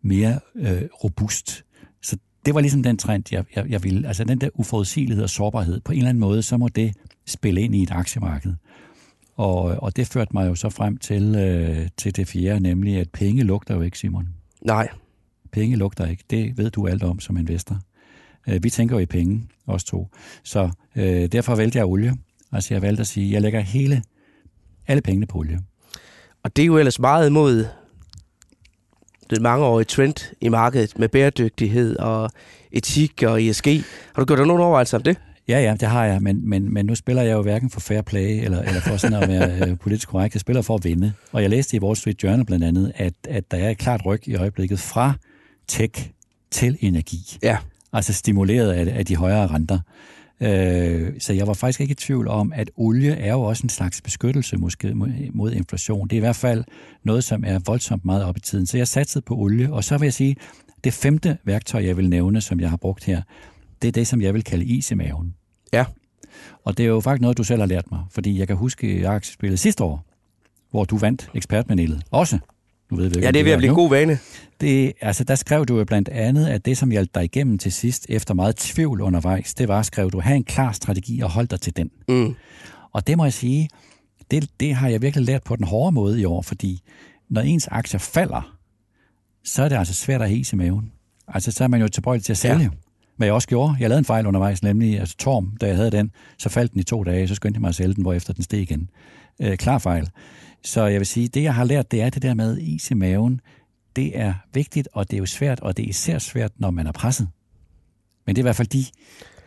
mere 0.01 0.39
øh, 0.55 0.81
robust. 1.03 1.65
Så 2.01 2.17
det 2.45 2.55
var 2.55 2.61
ligesom 2.61 2.83
den 2.83 2.97
trend, 2.97 3.23
jeg, 3.31 3.45
jeg, 3.55 3.69
jeg 3.69 3.83
ville. 3.83 4.07
Altså 4.07 4.23
den 4.23 4.41
der 4.41 4.49
uforudsigelighed 4.53 5.23
og 5.23 5.29
sårbarhed. 5.29 5.79
På 5.79 5.91
en 5.91 5.97
eller 5.97 6.09
anden 6.09 6.21
måde, 6.21 6.41
så 6.41 6.57
må 6.57 6.67
det 6.67 6.93
spille 7.25 7.61
ind 7.61 7.75
i 7.75 7.83
et 7.83 7.91
aktiemarked. 7.91 8.53
Og, 9.35 9.61
og 9.61 9.95
det 9.95 10.07
førte 10.07 10.31
mig 10.33 10.47
jo 10.47 10.55
så 10.55 10.69
frem 10.69 10.97
til, 10.97 11.35
øh, 11.35 11.87
til 11.97 12.15
det 12.15 12.27
fjerde, 12.27 12.59
nemlig 12.59 12.97
at 12.97 13.09
penge 13.09 13.43
lugter 13.43 13.75
jo 13.75 13.81
ikke, 13.81 13.99
Simon. 13.99 14.27
Nej. 14.61 14.89
Penge 15.51 15.75
lugter 15.75 16.07
ikke. 16.07 16.23
Det 16.29 16.57
ved 16.57 16.69
du 16.69 16.87
alt 16.87 17.03
om 17.03 17.19
som 17.19 17.37
investor. 17.37 17.79
Øh, 18.47 18.63
vi 18.63 18.69
tænker 18.69 18.95
jo 18.95 18.99
i 18.99 19.05
penge, 19.05 19.47
os 19.67 19.83
to. 19.83 20.07
Så 20.43 20.69
øh, 20.95 21.31
derfor 21.31 21.55
valgte 21.55 21.77
jeg 21.77 21.85
olie. 21.85 22.13
Altså 22.51 22.73
jeg 22.73 22.81
valgte 22.81 23.01
at 23.01 23.07
sige, 23.07 23.27
at 23.27 23.33
jeg 23.33 23.41
lægger 23.41 23.59
hele, 23.59 24.03
alle 24.87 25.01
pengene 25.01 25.25
på 25.25 25.37
olie. 25.37 25.59
Og 26.43 26.55
det 26.55 26.61
er 26.61 26.65
jo 26.65 26.77
ellers 26.77 26.99
meget 26.99 27.27
imod 27.29 27.65
den 29.29 29.43
mangeårige 29.43 29.85
trend 29.85 30.33
i 30.41 30.49
markedet 30.49 30.99
med 30.99 31.09
bæredygtighed 31.09 31.97
og 31.97 32.29
etik 32.71 33.23
og 33.23 33.43
ESG. 33.43 33.67
Har 34.13 34.21
du 34.21 34.25
gjort 34.25 34.39
dig 34.39 34.47
nogen 34.47 34.61
overvejelser 34.61 34.97
om 34.97 35.03
det? 35.03 35.17
Ja, 35.47 35.59
ja, 35.59 35.75
det 35.79 35.87
har 35.87 36.05
jeg, 36.05 36.21
men, 36.21 36.49
men, 36.49 36.73
men 36.73 36.85
nu 36.85 36.95
spiller 36.95 37.21
jeg 37.21 37.33
jo 37.33 37.41
hverken 37.41 37.69
for 37.69 37.79
fair 37.79 38.01
play 38.01 38.43
eller, 38.43 38.61
eller 38.61 38.81
for 38.81 38.97
sådan 38.97 39.23
at 39.23 39.29
være 39.29 39.69
øh, 39.69 39.77
politisk 39.77 40.09
korrekt. 40.09 40.35
Jeg 40.35 40.41
spiller 40.41 40.61
for 40.61 40.75
at 40.75 40.83
vinde. 40.83 41.13
Og 41.31 41.41
jeg 41.41 41.49
læste 41.49 41.77
i 41.77 41.79
Wall 41.79 41.95
Street 41.95 42.23
Journal 42.23 42.45
blandt 42.45 42.65
andet, 42.65 42.91
at, 42.95 43.13
at 43.29 43.51
der 43.51 43.57
er 43.57 43.69
et 43.69 43.77
klart 43.77 44.05
ryg 44.05 44.27
i 44.27 44.35
øjeblikket 44.35 44.79
fra 44.79 45.13
tech 45.67 46.09
til 46.51 46.77
energi. 46.81 47.37
Ja. 47.43 47.57
Altså 47.93 48.13
stimuleret 48.13 48.71
af, 48.71 48.97
af 48.97 49.05
de 49.05 49.15
højere 49.15 49.47
renter. 49.47 49.79
Øh, 50.41 51.13
så 51.19 51.33
jeg 51.33 51.47
var 51.47 51.53
faktisk 51.53 51.81
ikke 51.81 51.91
i 51.91 51.95
tvivl 51.95 52.27
om, 52.27 52.53
at 52.55 52.71
olie 52.75 53.11
er 53.11 53.31
jo 53.31 53.41
også 53.41 53.63
en 53.63 53.69
slags 53.69 54.01
beskyttelse 54.01 54.57
måske 54.57 54.93
mod, 55.33 55.51
inflation. 55.51 56.07
Det 56.07 56.15
er 56.15 56.17
i 56.17 56.19
hvert 56.19 56.35
fald 56.35 56.63
noget, 57.03 57.23
som 57.23 57.43
er 57.47 57.59
voldsomt 57.65 58.05
meget 58.05 58.23
op 58.23 58.37
i 58.37 58.39
tiden. 58.39 58.65
Så 58.65 58.77
jeg 58.77 58.87
satsede 58.87 59.23
på 59.25 59.35
olie, 59.35 59.73
og 59.73 59.83
så 59.83 59.97
vil 59.97 60.05
jeg 60.05 60.13
sige, 60.13 60.35
det 60.83 60.93
femte 60.93 61.37
værktøj, 61.43 61.85
jeg 61.85 61.97
vil 61.97 62.09
nævne, 62.09 62.41
som 62.41 62.59
jeg 62.59 62.69
har 62.69 62.77
brugt 62.77 63.03
her, 63.03 63.21
det 63.81 63.87
er 63.87 63.91
det, 63.91 64.07
som 64.07 64.21
jeg 64.21 64.33
vil 64.33 64.43
kalde 64.43 64.65
is 64.65 64.91
i 64.91 64.95
maven. 64.95 65.35
Ja. 65.73 65.85
Og 66.65 66.77
det 66.77 66.83
er 66.83 66.87
jo 66.87 66.99
faktisk 66.99 67.21
noget, 67.21 67.37
du 67.37 67.43
selv 67.43 67.59
har 67.59 67.67
lært 67.67 67.91
mig, 67.91 68.01
fordi 68.11 68.39
jeg 68.39 68.47
kan 68.47 68.55
huske 68.55 69.07
aktiespillet 69.07 69.59
sidste 69.59 69.83
år, 69.83 70.05
hvor 70.71 70.85
du 70.85 70.97
vandt 70.97 71.29
ekspertpanelet 71.33 72.01
også. 72.11 72.39
Nu 72.93 72.97
ved 72.97 73.05
ikke, 73.05 73.19
Ja, 73.19 73.31
det 73.31 73.39
er 73.39 73.43
ved 73.43 73.51
at 73.51 73.57
blive 73.57 73.73
god 73.73 73.89
vane. 73.89 74.19
Det, 74.61 74.93
altså, 75.01 75.23
der 75.23 75.35
skrev 75.35 75.65
du 75.65 75.77
jo 75.77 75.85
blandt 75.85 76.09
andet, 76.09 76.47
at 76.47 76.65
det, 76.65 76.77
som 76.77 76.91
hjalp 76.91 77.09
dig 77.15 77.23
igennem 77.23 77.57
til 77.57 77.71
sidst, 77.71 78.05
efter 78.09 78.33
meget 78.33 78.55
tvivl 78.55 79.01
undervejs, 79.01 79.53
det 79.53 79.67
var, 79.67 79.81
skrev 79.81 80.11
du, 80.11 80.19
have 80.19 80.35
en 80.35 80.43
klar 80.43 80.71
strategi 80.71 81.19
og 81.19 81.29
hold 81.31 81.47
dig 81.47 81.61
til 81.61 81.77
den. 81.77 81.91
Mm. 82.07 82.35
Og 82.93 83.07
det 83.07 83.17
må 83.17 83.23
jeg 83.23 83.33
sige, 83.33 83.69
det, 84.31 84.49
det 84.59 84.75
har 84.75 84.87
jeg 84.87 85.01
virkelig 85.01 85.25
lært 85.25 85.43
på 85.43 85.55
den 85.55 85.65
hårde 85.65 85.91
måde 85.91 86.21
i 86.21 86.25
år, 86.25 86.41
fordi 86.41 86.81
når 87.29 87.41
ens 87.41 87.67
aktier 87.67 87.99
falder, 87.99 88.57
så 89.43 89.63
er 89.63 89.69
det 89.69 89.75
altså 89.75 89.93
svært 89.93 90.21
at 90.21 90.31
is 90.31 90.53
i 90.53 90.55
maven. 90.55 90.91
Altså, 91.27 91.51
så 91.51 91.63
er 91.63 91.67
man 91.67 91.81
jo 91.81 91.87
tilbøjelig 91.87 92.23
til 92.23 92.33
at 92.33 92.37
sælge. 92.37 92.63
Ja. 92.63 92.69
Hvad 93.17 93.27
jeg 93.27 93.33
også 93.33 93.47
gjorde, 93.47 93.75
jeg 93.79 93.89
lavede 93.89 93.99
en 93.99 94.05
fejl 94.05 94.27
undervejs, 94.27 94.63
nemlig 94.63 94.99
altså 94.99 95.17
Torm, 95.17 95.57
da 95.61 95.67
jeg 95.67 95.75
havde 95.75 95.91
den, 95.91 96.11
så 96.37 96.49
faldt 96.49 96.71
den 96.71 96.79
i 96.79 96.83
to 96.83 97.03
dage, 97.03 97.27
så 97.27 97.35
skyndte 97.35 97.57
jeg 97.57 97.61
mig 97.61 97.69
at 97.69 97.75
sælge 97.75 97.93
den, 97.93 98.01
hvorefter 98.01 98.33
den 98.33 98.43
steg 98.43 98.59
igen. 98.59 98.89
Øh, 99.41 99.57
klar 99.57 99.77
fejl. 99.77 100.09
Så 100.63 100.85
jeg 100.85 100.99
vil 100.99 101.07
sige, 101.07 101.27
det 101.27 101.43
jeg 101.43 101.55
har 101.55 101.63
lært, 101.63 101.91
det 101.91 102.01
er 102.01 102.09
det 102.09 102.21
der 102.21 102.33
med 102.33 102.57
is 102.57 102.91
i 102.91 102.93
maven. 102.93 103.41
Det 103.95 104.19
er 104.19 104.33
vigtigt, 104.53 104.87
og 104.93 105.11
det 105.11 105.17
er 105.17 105.19
jo 105.19 105.25
svært, 105.25 105.59
og 105.59 105.77
det 105.77 105.85
er 105.85 105.89
især 105.89 106.19
svært, 106.19 106.51
når 106.57 106.71
man 106.71 106.87
er 106.87 106.91
presset. 106.91 107.27
Men 108.25 108.35
det 108.35 108.41
er 108.41 108.43
i 108.43 108.47
hvert 108.47 108.55
fald 108.55 108.67
de 108.67 108.85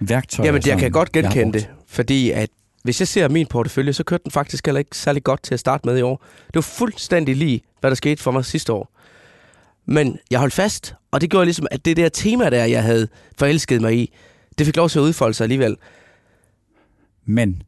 værktøjer, 0.00 0.46
Jamen, 0.46 0.62
jeg 0.66 0.72
som 0.72 0.80
kan 0.80 0.90
godt 0.92 1.12
genkende 1.12 1.52
det, 1.52 1.70
fordi 1.86 2.30
at 2.30 2.50
hvis 2.82 3.00
jeg 3.00 3.08
ser 3.08 3.28
min 3.28 3.46
portefølje, 3.46 3.92
så 3.92 4.04
kørte 4.04 4.24
den 4.24 4.30
faktisk 4.30 4.66
heller 4.66 4.78
ikke 4.78 4.96
særlig 4.96 5.24
godt 5.24 5.42
til 5.42 5.54
at 5.54 5.60
starte 5.60 5.86
med 5.86 5.98
i 5.98 6.02
år. 6.02 6.24
Det 6.46 6.54
var 6.54 6.60
fuldstændig 6.60 7.36
lige, 7.36 7.62
hvad 7.80 7.90
der 7.90 7.94
skete 7.94 8.22
for 8.22 8.30
mig 8.30 8.44
sidste 8.44 8.72
år. 8.72 8.92
Men 9.86 10.18
jeg 10.30 10.38
holdt 10.38 10.54
fast, 10.54 10.94
og 11.10 11.20
det 11.20 11.30
gjorde 11.30 11.44
ligesom, 11.44 11.66
at 11.70 11.84
det 11.84 11.96
der 11.96 12.08
tema, 12.08 12.50
der 12.50 12.64
jeg 12.64 12.82
havde 12.82 13.08
forelsket 13.38 13.80
mig 13.80 13.96
i, 13.96 14.12
det 14.58 14.66
fik 14.66 14.76
lov 14.76 14.88
til 14.88 14.98
at 14.98 15.02
udfolde 15.02 15.34
sig 15.34 15.44
alligevel. 15.44 15.76
Men 17.24 17.62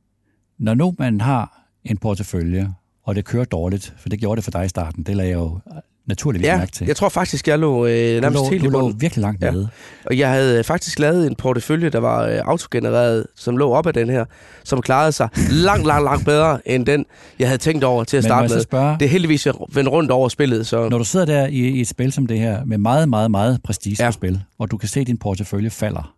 når 0.59 0.75
nu 0.75 0.95
man 0.99 1.21
har 1.21 1.69
en 1.85 1.97
portefølje, 1.97 2.75
og 3.09 3.15
det 3.15 3.25
kører 3.25 3.45
dårligt, 3.45 3.95
for 3.99 4.09
det 4.09 4.19
gjorde 4.21 4.37
det 4.37 4.45
for 4.45 4.51
dig 4.51 4.65
i 4.65 4.69
starten, 4.69 5.03
det 5.03 5.17
lagde 5.17 5.31
jeg 5.31 5.39
jo 5.39 5.59
naturligvis 6.07 6.47
Ja, 6.47 6.57
mærke 6.59 6.73
til. 6.73 6.87
jeg 6.87 6.97
tror 6.97 7.09
faktisk, 7.09 7.49
jeg 7.49 7.59
lå 7.59 7.87
øh, 7.87 8.21
nærmest 8.21 8.43
lå, 8.43 8.49
helt 8.51 8.65
du 8.65 8.71
lå 8.71 8.89
virkelig 8.99 9.23
langt 9.23 9.43
Ja. 9.43 9.51
nede. 9.51 9.69
Og 10.07 10.19
jeg 10.19 10.31
havde 10.31 10.65
faktisk 10.65 10.99
lavet 10.99 11.27
en 11.27 11.35
portefølje, 11.35 11.89
der 11.91 11.99
var 11.99 12.23
øh, 12.27 12.39
autogenereret, 12.45 13.27
som 13.37 13.57
lå 13.57 13.71
op 13.73 13.87
af 13.87 13.95
den 13.95 14.11
her, 14.11 14.25
som 14.65 14.83
klarede 14.83 15.13
sig 15.13 15.29
langt, 15.51 15.87
langt, 15.87 16.05
langt 16.05 16.25
bedre, 16.25 16.69
end 16.69 16.87
den, 16.87 17.05
jeg 17.39 17.49
havde 17.49 17.59
tænkt 17.59 17.85
over 17.85 18.05
til 18.05 18.17
at 18.17 18.23
Men 18.23 18.29
starte 18.29 18.43
jeg 18.43 18.57
med. 18.57 18.63
spørge, 18.63 18.97
Det 19.01 19.05
er 19.05 19.09
heldigvis 19.11 19.47
vendt 19.73 19.91
rundt 19.91 20.11
over 20.11 20.29
spillet, 20.29 20.67
så 20.67 20.89
når 20.89 20.99
du 20.99 21.05
sidder 21.05 21.27
der 21.27 21.47
i, 21.47 21.59
i 21.59 21.81
et 21.81 21.89
spil 21.89 22.13
som 22.13 22.27
det 22.27 22.39
her, 22.39 22.65
med 22.65 22.79
meget, 22.79 23.09
meget, 23.09 23.31
meget 23.31 23.61
prestige 23.65 23.97
ja. 24.05 24.11
spil, 24.11 24.41
og 24.59 24.71
du 24.71 24.77
kan 24.77 24.89
se, 24.89 25.01
at 25.01 25.07
din 25.07 25.19
portefølje 25.19 25.71
falder, 25.71 26.15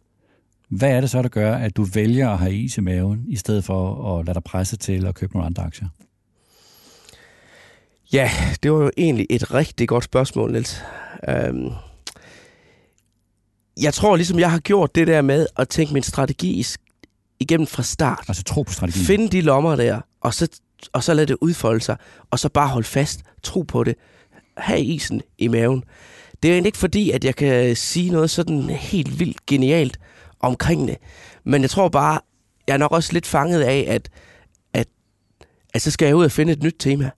hvad 0.70 0.90
er 0.90 1.00
det 1.00 1.10
så, 1.10 1.22
der 1.22 1.28
gør, 1.28 1.54
at 1.54 1.76
du 1.76 1.84
vælger 1.94 2.30
at 2.30 2.38
have 2.38 2.54
is 2.54 2.76
i 2.78 2.80
maven, 2.80 3.20
i 3.28 3.36
stedet 3.36 3.64
for 3.64 4.18
at 4.18 4.26
lade 4.26 4.34
dig 4.34 4.42
presse 4.44 4.76
til 4.76 5.06
at 5.06 5.14
købe 5.14 5.32
nogle 5.32 5.46
andre 5.46 5.62
aktier? 5.62 5.88
Ja, 8.12 8.30
det 8.62 8.72
var 8.72 8.78
jo 8.78 8.90
egentlig 8.96 9.26
et 9.30 9.54
rigtig 9.54 9.88
godt 9.88 10.04
spørgsmål, 10.04 10.52
Niels. 10.52 10.82
Øhm, 11.28 11.70
jeg 13.80 13.94
tror 13.94 14.16
ligesom, 14.16 14.38
jeg 14.38 14.50
har 14.50 14.58
gjort 14.58 14.94
det 14.94 15.06
der 15.06 15.22
med 15.22 15.46
at 15.56 15.68
tænke 15.68 15.92
min 15.92 16.02
strategi 16.02 16.66
igennem 17.40 17.66
fra 17.66 17.82
start. 17.82 18.24
Altså 18.28 18.42
tro 18.42 18.62
på 18.62 18.72
strategien. 18.72 19.06
Finde 19.06 19.28
de 19.28 19.40
lommer 19.40 19.76
der, 19.76 20.00
og 20.20 20.34
så, 20.34 20.60
og 20.92 21.04
så 21.04 21.14
lade 21.14 21.26
det 21.26 21.36
udfolde 21.40 21.80
sig, 21.80 21.96
og 22.30 22.38
så 22.38 22.48
bare 22.48 22.68
holde 22.68 22.86
fast, 22.86 23.20
tro 23.42 23.62
på 23.62 23.84
det, 23.84 23.94
have 24.56 24.80
isen 24.80 25.22
i 25.38 25.48
maven. 25.48 25.84
Det 26.42 26.48
er 26.48 26.52
egentlig 26.52 26.68
ikke 26.68 26.78
fordi, 26.78 27.10
at 27.10 27.24
jeg 27.24 27.36
kan 27.36 27.76
sige 27.76 28.10
noget 28.10 28.30
sådan 28.30 28.70
helt 28.70 29.20
vildt 29.20 29.46
genialt 29.46 29.98
omkring 30.40 30.88
det, 30.88 30.96
men 31.44 31.62
jeg 31.62 31.70
tror 31.70 31.88
bare, 31.88 32.20
jeg 32.66 32.74
er 32.74 32.78
nok 32.78 32.92
også 32.92 33.12
lidt 33.12 33.26
fanget 33.26 33.62
af, 33.62 33.84
at, 33.88 34.08
at, 34.72 34.88
at 35.74 35.82
så 35.82 35.90
skal 35.90 36.06
jeg 36.06 36.16
ud 36.16 36.24
og 36.24 36.32
finde 36.32 36.52
et 36.52 36.62
nyt 36.62 36.76
tema. 36.78 37.10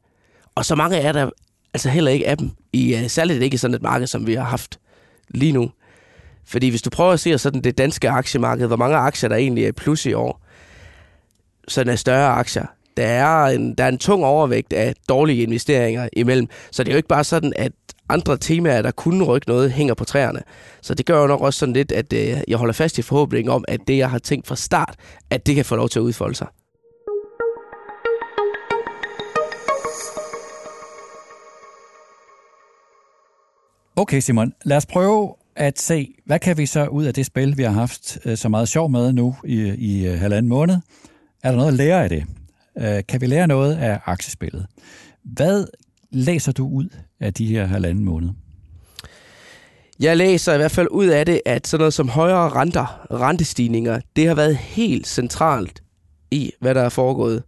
Og 0.54 0.64
så 0.64 0.74
mange 0.74 0.96
er 0.96 1.12
der 1.12 1.30
altså 1.74 1.88
heller 1.88 2.10
ikke 2.10 2.28
af 2.28 2.38
dem, 2.38 2.50
i, 2.72 2.94
uh, 2.94 3.06
særligt 3.06 3.42
ikke 3.42 3.54
i 3.54 3.58
sådan 3.58 3.74
et 3.74 3.82
marked, 3.82 4.06
som 4.06 4.26
vi 4.26 4.34
har 4.34 4.44
haft 4.44 4.78
lige 5.28 5.52
nu. 5.52 5.70
Fordi 6.44 6.68
hvis 6.68 6.82
du 6.82 6.90
prøver 6.90 7.12
at 7.12 7.20
se 7.20 7.38
sådan 7.38 7.60
det 7.60 7.78
danske 7.78 8.10
aktiemarked, 8.10 8.66
hvor 8.66 8.76
mange 8.76 8.96
aktier 8.96 9.28
der 9.28 9.36
egentlig 9.36 9.64
er 9.64 9.72
plus 9.72 10.06
i 10.06 10.12
år, 10.12 10.40
sådan 11.68 11.92
er 11.92 11.96
større 11.96 12.32
aktier. 12.32 12.66
Der 12.96 13.06
er, 13.06 13.44
en, 13.46 13.74
der 13.74 13.84
er 13.84 13.88
en 13.88 13.98
tung 13.98 14.24
overvægt 14.24 14.72
af 14.72 14.94
dårlige 15.08 15.42
investeringer 15.42 16.08
imellem. 16.12 16.48
Så 16.70 16.84
det 16.84 16.90
er 16.90 16.92
jo 16.92 16.96
ikke 16.96 17.08
bare 17.08 17.24
sådan, 17.24 17.52
at 17.56 17.72
andre 18.08 18.36
temaer, 18.36 18.82
der 18.82 18.90
kunne 18.90 19.24
rykke 19.24 19.48
noget, 19.48 19.72
hænger 19.72 19.94
på 19.94 20.04
træerne. 20.04 20.40
Så 20.82 20.94
det 20.94 21.06
gør 21.06 21.20
jo 21.20 21.26
nok 21.26 21.40
også 21.40 21.58
sådan 21.58 21.72
lidt, 21.72 21.92
at 21.92 22.12
øh, 22.12 22.36
jeg 22.48 22.58
holder 22.58 22.72
fast 22.72 22.98
i 22.98 23.02
forhåbningen 23.02 23.52
om, 23.52 23.64
at 23.68 23.80
det, 23.86 23.98
jeg 23.98 24.10
har 24.10 24.18
tænkt 24.18 24.46
fra 24.46 24.56
start, 24.56 24.94
at 25.30 25.46
det 25.46 25.54
kan 25.54 25.64
få 25.64 25.76
lov 25.76 25.88
til 25.88 25.98
at 25.98 26.02
udfolde 26.02 26.34
sig. 26.34 26.46
Okay, 34.02 34.20
Simon, 34.20 34.52
lad 34.64 34.76
os 34.76 34.86
prøve 34.86 35.34
at 35.56 35.78
se, 35.80 36.14
hvad 36.26 36.38
kan 36.38 36.58
vi 36.58 36.66
så 36.66 36.86
ud 36.86 37.04
af 37.04 37.14
det 37.14 37.26
spil, 37.26 37.56
vi 37.56 37.62
har 37.62 37.70
haft 37.70 38.18
øh, 38.24 38.36
så 38.36 38.48
meget 38.48 38.68
sjov 38.68 38.90
med 38.90 39.12
nu 39.12 39.36
i, 39.44 39.60
i 39.68 40.06
øh, 40.06 40.20
halvanden 40.20 40.48
måned? 40.48 40.76
Er 41.42 41.50
der 41.50 41.56
noget 41.56 41.68
at 41.68 41.74
lære 41.74 42.02
af 42.02 42.08
det? 42.08 42.24
Øh, 42.78 43.02
kan 43.08 43.20
vi 43.20 43.26
lære 43.26 43.46
noget 43.46 43.76
af 43.76 44.00
aktiespillet? 44.06 44.66
Hvad 45.24 45.66
læser 46.10 46.52
du 46.52 46.68
ud 46.68 46.88
af 47.20 47.34
de 47.34 47.46
her 47.46 47.66
halvanden 47.66 48.04
måned? 48.04 48.30
Jeg 50.00 50.16
læser 50.16 50.54
i 50.54 50.56
hvert 50.56 50.70
fald 50.70 50.88
ud 50.90 51.06
af 51.06 51.26
det, 51.26 51.40
at 51.46 51.66
sådan 51.66 51.80
noget 51.80 51.94
som 51.94 52.08
højere 52.08 52.48
renter, 52.48 53.06
rentestigninger, 53.10 54.00
det 54.16 54.28
har 54.28 54.34
været 54.34 54.56
helt 54.56 55.06
centralt 55.06 55.82
i, 56.30 56.52
hvad 56.60 56.74
der 56.74 56.82
er 56.82 56.88
foregået. 56.88 57.42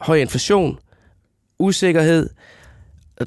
Høj 0.00 0.16
inflation, 0.16 0.78
usikkerhed, 1.58 2.28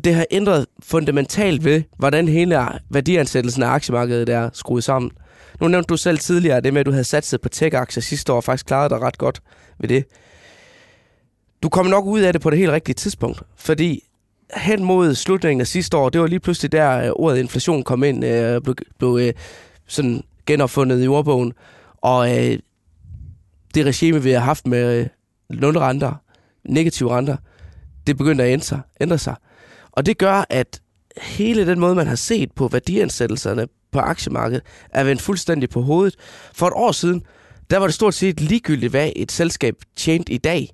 det 0.03 0.15
har 0.15 0.25
ændret 0.31 0.65
fundamentalt 0.83 1.65
ved, 1.65 1.83
hvordan 1.97 2.27
hele 2.27 2.67
værdiansættelsen 2.89 3.63
af 3.63 3.67
aktiemarkedet 3.67 4.29
er 4.29 4.49
skruet 4.53 4.83
sammen. 4.83 5.11
Nu 5.61 5.67
nævnte 5.67 5.87
du 5.87 5.97
selv 5.97 6.17
tidligere 6.17 6.61
det 6.61 6.73
med, 6.73 6.79
at 6.79 6.85
du 6.85 6.91
havde 6.91 7.03
satset 7.03 7.41
på 7.41 7.49
tech-aktier 7.49 8.01
sidste 8.01 8.33
år, 8.33 8.37
og 8.37 8.43
faktisk 8.43 8.65
klaret 8.65 8.91
dig 8.91 9.01
ret 9.01 9.17
godt 9.17 9.41
ved 9.79 9.89
det. 9.89 10.05
Du 11.63 11.69
kom 11.69 11.85
nok 11.85 12.05
ud 12.05 12.19
af 12.19 12.33
det 12.33 12.41
på 12.41 12.49
det 12.49 12.59
helt 12.59 12.71
rigtige 12.71 12.95
tidspunkt, 12.95 13.43
fordi 13.55 14.03
hen 14.55 14.83
mod 14.83 15.15
slutningen 15.15 15.61
af 15.61 15.67
sidste 15.67 15.97
år, 15.97 16.09
det 16.09 16.21
var 16.21 16.27
lige 16.27 16.39
pludselig 16.39 16.71
der, 16.71 17.05
øh, 17.05 17.11
ordet 17.15 17.39
inflation 17.39 17.83
kom 17.83 18.03
ind, 18.03 18.25
øh, 18.25 18.61
blev, 18.61 18.75
blev 18.97 19.19
øh, 19.21 19.33
sådan 19.87 20.23
genopfundet 20.45 21.03
i 21.03 21.07
ordbogen, 21.07 21.53
og 22.01 22.37
øh, 22.37 22.59
det 23.75 23.85
regime, 23.85 24.23
vi 24.23 24.31
har 24.31 24.39
haft 24.39 24.67
med 24.67 24.99
øh, 24.99 25.07
nulrenter, 25.59 26.13
negative 26.63 27.17
renter, 27.17 27.37
det 28.07 28.17
begyndte 28.17 28.43
at 28.43 28.53
ændre 28.53 28.65
sig, 28.65 28.79
ændre 29.01 29.17
sig. 29.17 29.35
Og 29.91 30.05
det 30.05 30.17
gør, 30.17 30.45
at 30.49 30.81
hele 31.17 31.67
den 31.67 31.79
måde, 31.79 31.95
man 31.95 32.07
har 32.07 32.15
set 32.15 32.51
på 32.51 32.67
værdiansættelserne 32.67 33.67
på 33.91 33.99
aktiemarkedet, 33.99 34.63
er 34.89 35.03
vendt 35.03 35.21
fuldstændig 35.21 35.69
på 35.69 35.81
hovedet. 35.81 36.15
For 36.53 36.67
et 36.67 36.73
år 36.75 36.91
siden, 36.91 37.23
der 37.69 37.77
var 37.77 37.85
det 37.85 37.93
stort 37.93 38.13
set 38.13 38.41
ligegyldigt, 38.41 38.91
hvad 38.91 39.11
et 39.15 39.31
selskab 39.31 39.75
tjente 39.95 40.33
i 40.33 40.37
dag, 40.37 40.69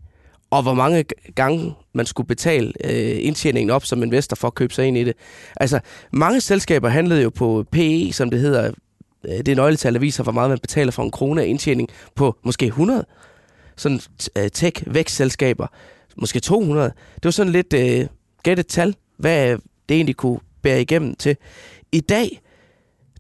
og 0.50 0.64
hvor 0.64 0.74
mange 0.74 1.06
gange 1.36 1.74
man 1.94 2.06
skulle 2.06 2.28
betale 2.28 2.74
øh, 2.84 3.26
indtjeningen 3.26 3.70
op 3.70 3.86
som 3.86 4.04
investor 4.04 4.36
for 4.36 4.48
at 4.48 4.56
købe 4.56 4.74
sig 4.74 4.86
ind 4.86 4.98
i 4.98 5.04
det. 5.04 5.14
Altså, 5.56 5.80
mange 6.12 6.42
selskaber 6.42 6.90
handlede 6.90 7.22
jo 7.22 7.30
på 7.30 7.66
PE, 7.72 8.14
som 8.14 8.30
det 8.30 8.40
hedder. 8.40 8.72
Øh, 9.28 9.46
det 9.46 9.56
nøgletal, 9.56 9.94
der 9.94 10.00
viser, 10.00 10.24
hvor 10.24 10.32
meget 10.32 10.50
man 10.50 10.60
betaler 10.60 10.92
for 10.92 11.04
en 11.04 11.12
krone 11.12 11.42
af 11.42 11.48
indtjening 11.48 11.90
på 12.16 12.36
måske 12.44 12.66
100. 12.66 13.06
Sådan 13.76 14.00
øh, 14.38 14.50
tech-vækstselskaber, 14.54 15.68
måske 16.18 16.40
200. 16.40 16.92
Det 17.16 17.26
var 17.26 17.32
sådan 17.32 17.52
lidt 17.52 17.74
øh, 17.74 18.08
gæt 18.44 18.60
et 18.60 18.68
tal, 18.68 18.96
hvad 19.18 19.58
det 19.90 19.96
egentlig 19.96 20.16
kunne 20.16 20.40
bære 20.62 20.82
igennem 20.82 21.16
til. 21.16 21.38
I 21.92 22.00
dag, 22.00 22.42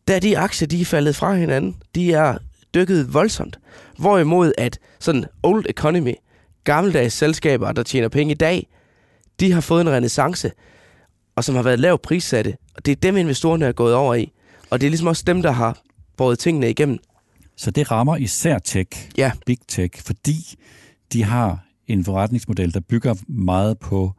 der 0.08 0.16
er 0.16 0.20
de 0.20 0.38
aktier, 0.38 0.68
de 0.68 0.82
er 0.82 0.86
faldet 0.86 1.16
fra 1.16 1.36
hinanden. 1.36 1.76
De 1.96 2.14
er 2.14 2.38
dykket 2.74 3.14
voldsomt. 3.14 3.60
Hvorimod 3.98 4.52
at 4.58 4.80
sådan 5.00 5.26
old 5.44 5.66
economy, 5.70 6.14
gammeldags 6.64 7.14
selskaber, 7.14 7.72
der 7.72 7.84
tjener 7.84 8.10
penge 8.10 8.32
i 8.32 8.38
dag, 8.38 8.68
de 9.40 9.52
har 9.52 9.62
fået 9.62 9.82
en 9.82 9.90
renaissance, 9.90 10.52
og 11.36 11.44
som 11.44 11.56
har 11.56 11.64
været 11.64 11.80
lavt 11.80 12.02
prissatte. 12.02 12.56
Og 12.76 12.86
det 12.86 12.92
er 12.92 12.96
dem, 12.96 13.18
investorerne 13.18 13.66
er 13.66 13.72
gået 13.72 13.94
over 13.94 14.16
i. 14.16 14.32
Og 14.70 14.82
det 14.82 14.88
er 14.88 14.90
ligesom 14.90 15.08
også 15.08 15.24
dem, 15.28 15.42
der 15.42 15.52
har 15.52 15.82
båret 16.18 16.40
tingene 16.40 16.70
igennem. 16.70 16.98
Så 17.58 17.72
det 17.72 17.92
rammer 17.92 18.16
især 18.18 18.60
tech, 18.60 19.10
Ja. 19.18 19.32
big 19.46 19.58
tech, 19.68 20.04
fordi 20.06 20.56
de 21.14 21.24
har 21.24 21.66
en 21.88 22.06
forretningsmodel, 22.06 22.74
der 22.74 22.80
bygger 22.80 23.16
meget 23.28 23.80
på 23.80 24.12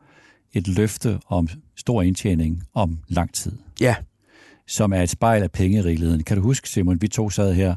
et 0.52 0.68
løfte 0.68 1.18
om 1.28 1.48
stor 1.76 2.02
indtjening 2.02 2.62
om 2.74 2.98
lang 3.08 3.32
tid, 3.32 3.52
Ja, 3.80 3.94
som 4.66 4.92
er 4.92 5.02
et 5.02 5.10
spejl 5.10 5.42
af 5.42 5.50
pengerigeligheden. 5.52 6.24
Kan 6.24 6.36
du 6.36 6.42
huske, 6.42 6.68
Simon, 6.68 7.02
vi 7.02 7.08
to 7.08 7.30
sad 7.30 7.54
her 7.54 7.76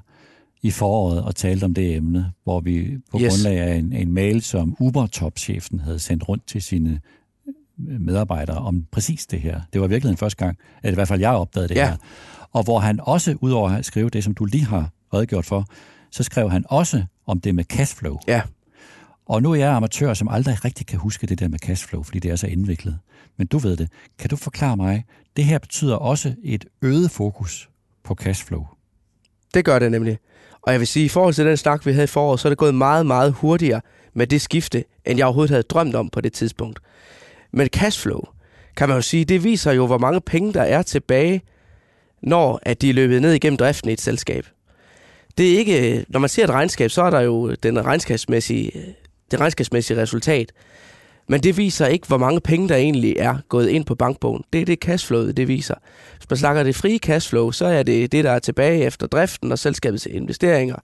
i 0.62 0.72
foråret 0.72 1.24
og 1.24 1.36
talte 1.36 1.64
om 1.64 1.74
det 1.74 1.96
emne, 1.96 2.32
hvor 2.44 2.60
vi 2.60 2.98
på 3.12 3.18
Yes. 3.20 3.24
yes. 3.26 3.44
grundlag 3.44 3.60
af 3.64 3.76
en, 3.76 3.94
en 3.94 4.12
mail, 4.14 4.42
som 4.42 4.76
Uber-topchefen 4.80 5.80
havde 5.80 6.00
sendt 6.00 6.30
rundt 6.30 6.48
til 6.48 6.62
sine 6.62 7.00
øh, 7.90 8.02
medarbejdere 8.02 8.58
om 8.58 8.86
præcis 8.92 9.26
det 9.28 9.42
her. 9.42 9.62
Det 9.74 9.82
var 9.82 9.88
virkelig 9.88 10.10
den 10.10 10.18
første 10.18 10.46
gang, 10.46 10.58
at 10.84 10.92
i 10.92 10.96
hvert 10.96 11.08
fald 11.08 11.20
jeg 11.20 11.32
opdagede 11.32 11.68
det 11.68 11.76
Ja. 11.76 11.90
her. 11.90 11.98
Og 12.52 12.64
hvor 12.64 12.80
han 12.80 13.00
også, 13.04 13.36
udover 13.42 13.70
at 13.70 13.86
skrive 13.86 14.10
det, 14.10 14.24
som 14.24 14.34
du 14.34 14.46
lige 14.46 14.66
har 14.66 14.90
redegjort 15.14 15.46
for, 15.46 15.66
så 16.12 16.24
skrev 16.24 16.50
han 16.50 16.66
også 16.70 17.04
om 17.26 17.42
det 17.42 17.56
med 17.56 17.64
cashflow. 17.64 18.18
ja. 18.28 18.42
Og 19.30 19.42
nu 19.42 19.52
er 19.52 19.56
jeg 19.56 19.72
amatør, 19.72 20.14
som 20.14 20.28
aldrig 20.28 20.66
rigtig 20.66 20.86
kan 20.88 21.00
huske 21.00 21.28
det 21.28 21.40
der 21.40 21.48
med 21.48 21.60
cashflow, 21.60 22.04
fordi 22.04 22.20
det 22.20 22.32
er 22.32 22.36
så 22.36 22.48
indviklet. 22.48 23.00
Men 23.38 23.48
du 23.48 23.58
ved 23.58 23.78
det. 23.78 23.90
Kan 24.20 24.30
du 24.30 24.36
forklare 24.36 24.78
mig, 24.78 25.04
det 25.38 25.46
her 25.46 25.58
betyder 25.58 25.96
også 25.96 26.34
et 26.44 26.66
øget 26.82 27.12
fokus 27.12 27.70
på 28.04 28.16
cashflow. 28.16 28.66
Det 29.54 29.66
gør 29.66 29.80
det 29.80 29.92
nemlig. 29.92 30.18
Og 30.62 30.72
jeg 30.72 30.80
vil 30.80 30.88
sige, 30.88 31.06
i 31.06 31.10
forhold 31.10 31.34
til 31.34 31.46
den 31.46 31.58
snak, 31.58 31.86
vi 31.86 31.92
havde 31.92 32.04
i 32.04 32.08
foråret, 32.08 32.40
så 32.40 32.48
er 32.48 32.50
det 32.50 32.58
gået 32.58 32.76
meget, 32.76 33.06
meget 33.06 33.32
hurtigere 33.32 33.82
med 34.14 34.28
det 34.28 34.42
skifte, 34.42 34.84
end 35.06 35.18
jeg 35.18 35.26
overhovedet 35.26 35.50
havde 35.50 35.64
drømt 35.64 35.96
om 35.96 36.10
på 36.10 36.22
det 36.22 36.34
tidspunkt. 36.34 36.80
Men 37.52 37.68
cashflow, 37.68 38.22
kan 38.76 38.90
man 38.90 38.98
jo 38.98 39.02
sige, 39.02 39.26
det 39.26 39.44
viser 39.44 39.72
jo, 39.72 39.86
hvor 39.86 39.98
mange 39.98 40.22
penge 40.22 40.54
der 40.54 40.62
er 40.62 40.82
tilbage, 40.82 41.42
når 42.22 42.60
at 42.64 42.82
de 42.82 42.90
er 42.90 42.94
løbet 42.94 43.22
ned 43.22 43.34
igennem 43.34 43.58
driften 43.58 43.90
i 43.90 43.94
et 43.94 44.02
selskab. 44.02 44.46
Det 45.38 45.54
er 45.54 45.58
ikke, 45.58 46.06
når 46.10 46.20
man 46.20 46.30
ser 46.30 46.44
et 46.44 46.50
regnskab, 46.50 46.92
så 46.92 47.04
er 47.04 47.10
der 47.10 47.20
jo 47.20 47.54
den 47.54 47.86
regnskabsmæssige, 47.86 48.72
det 49.32 49.40
regnskabsmæssige 49.40 50.02
resultat. 50.02 50.52
Men 51.28 51.44
det 51.44 51.58
viser 51.58 51.88
ikke, 51.88 52.08
hvor 52.08 52.18
mange 52.18 52.42
penge, 52.42 52.70
der 52.70 52.76
egentlig 52.76 53.16
er 53.18 53.38
gået 53.50 53.70
ind 53.70 53.86
på 53.86 53.96
bankbogen. 53.96 54.44
Det 54.54 54.62
er 54.62 54.66
det 54.66 54.80
cashflowet, 54.80 55.38
det 55.38 55.48
viser. 55.48 55.76
Hvis 56.18 56.30
man 56.30 56.38
snakker 56.38 56.64
det 56.64 56.76
frie 56.76 56.98
cashflow, 56.98 57.52
så 57.52 57.66
er 57.66 57.84
det 57.84 58.12
det, 58.12 58.24
der 58.24 58.32
er 58.32 58.40
tilbage 58.40 58.84
efter 58.84 59.08
driften 59.08 59.52
og 59.52 59.60
selskabets 59.60 60.06
investeringer. 60.06 60.76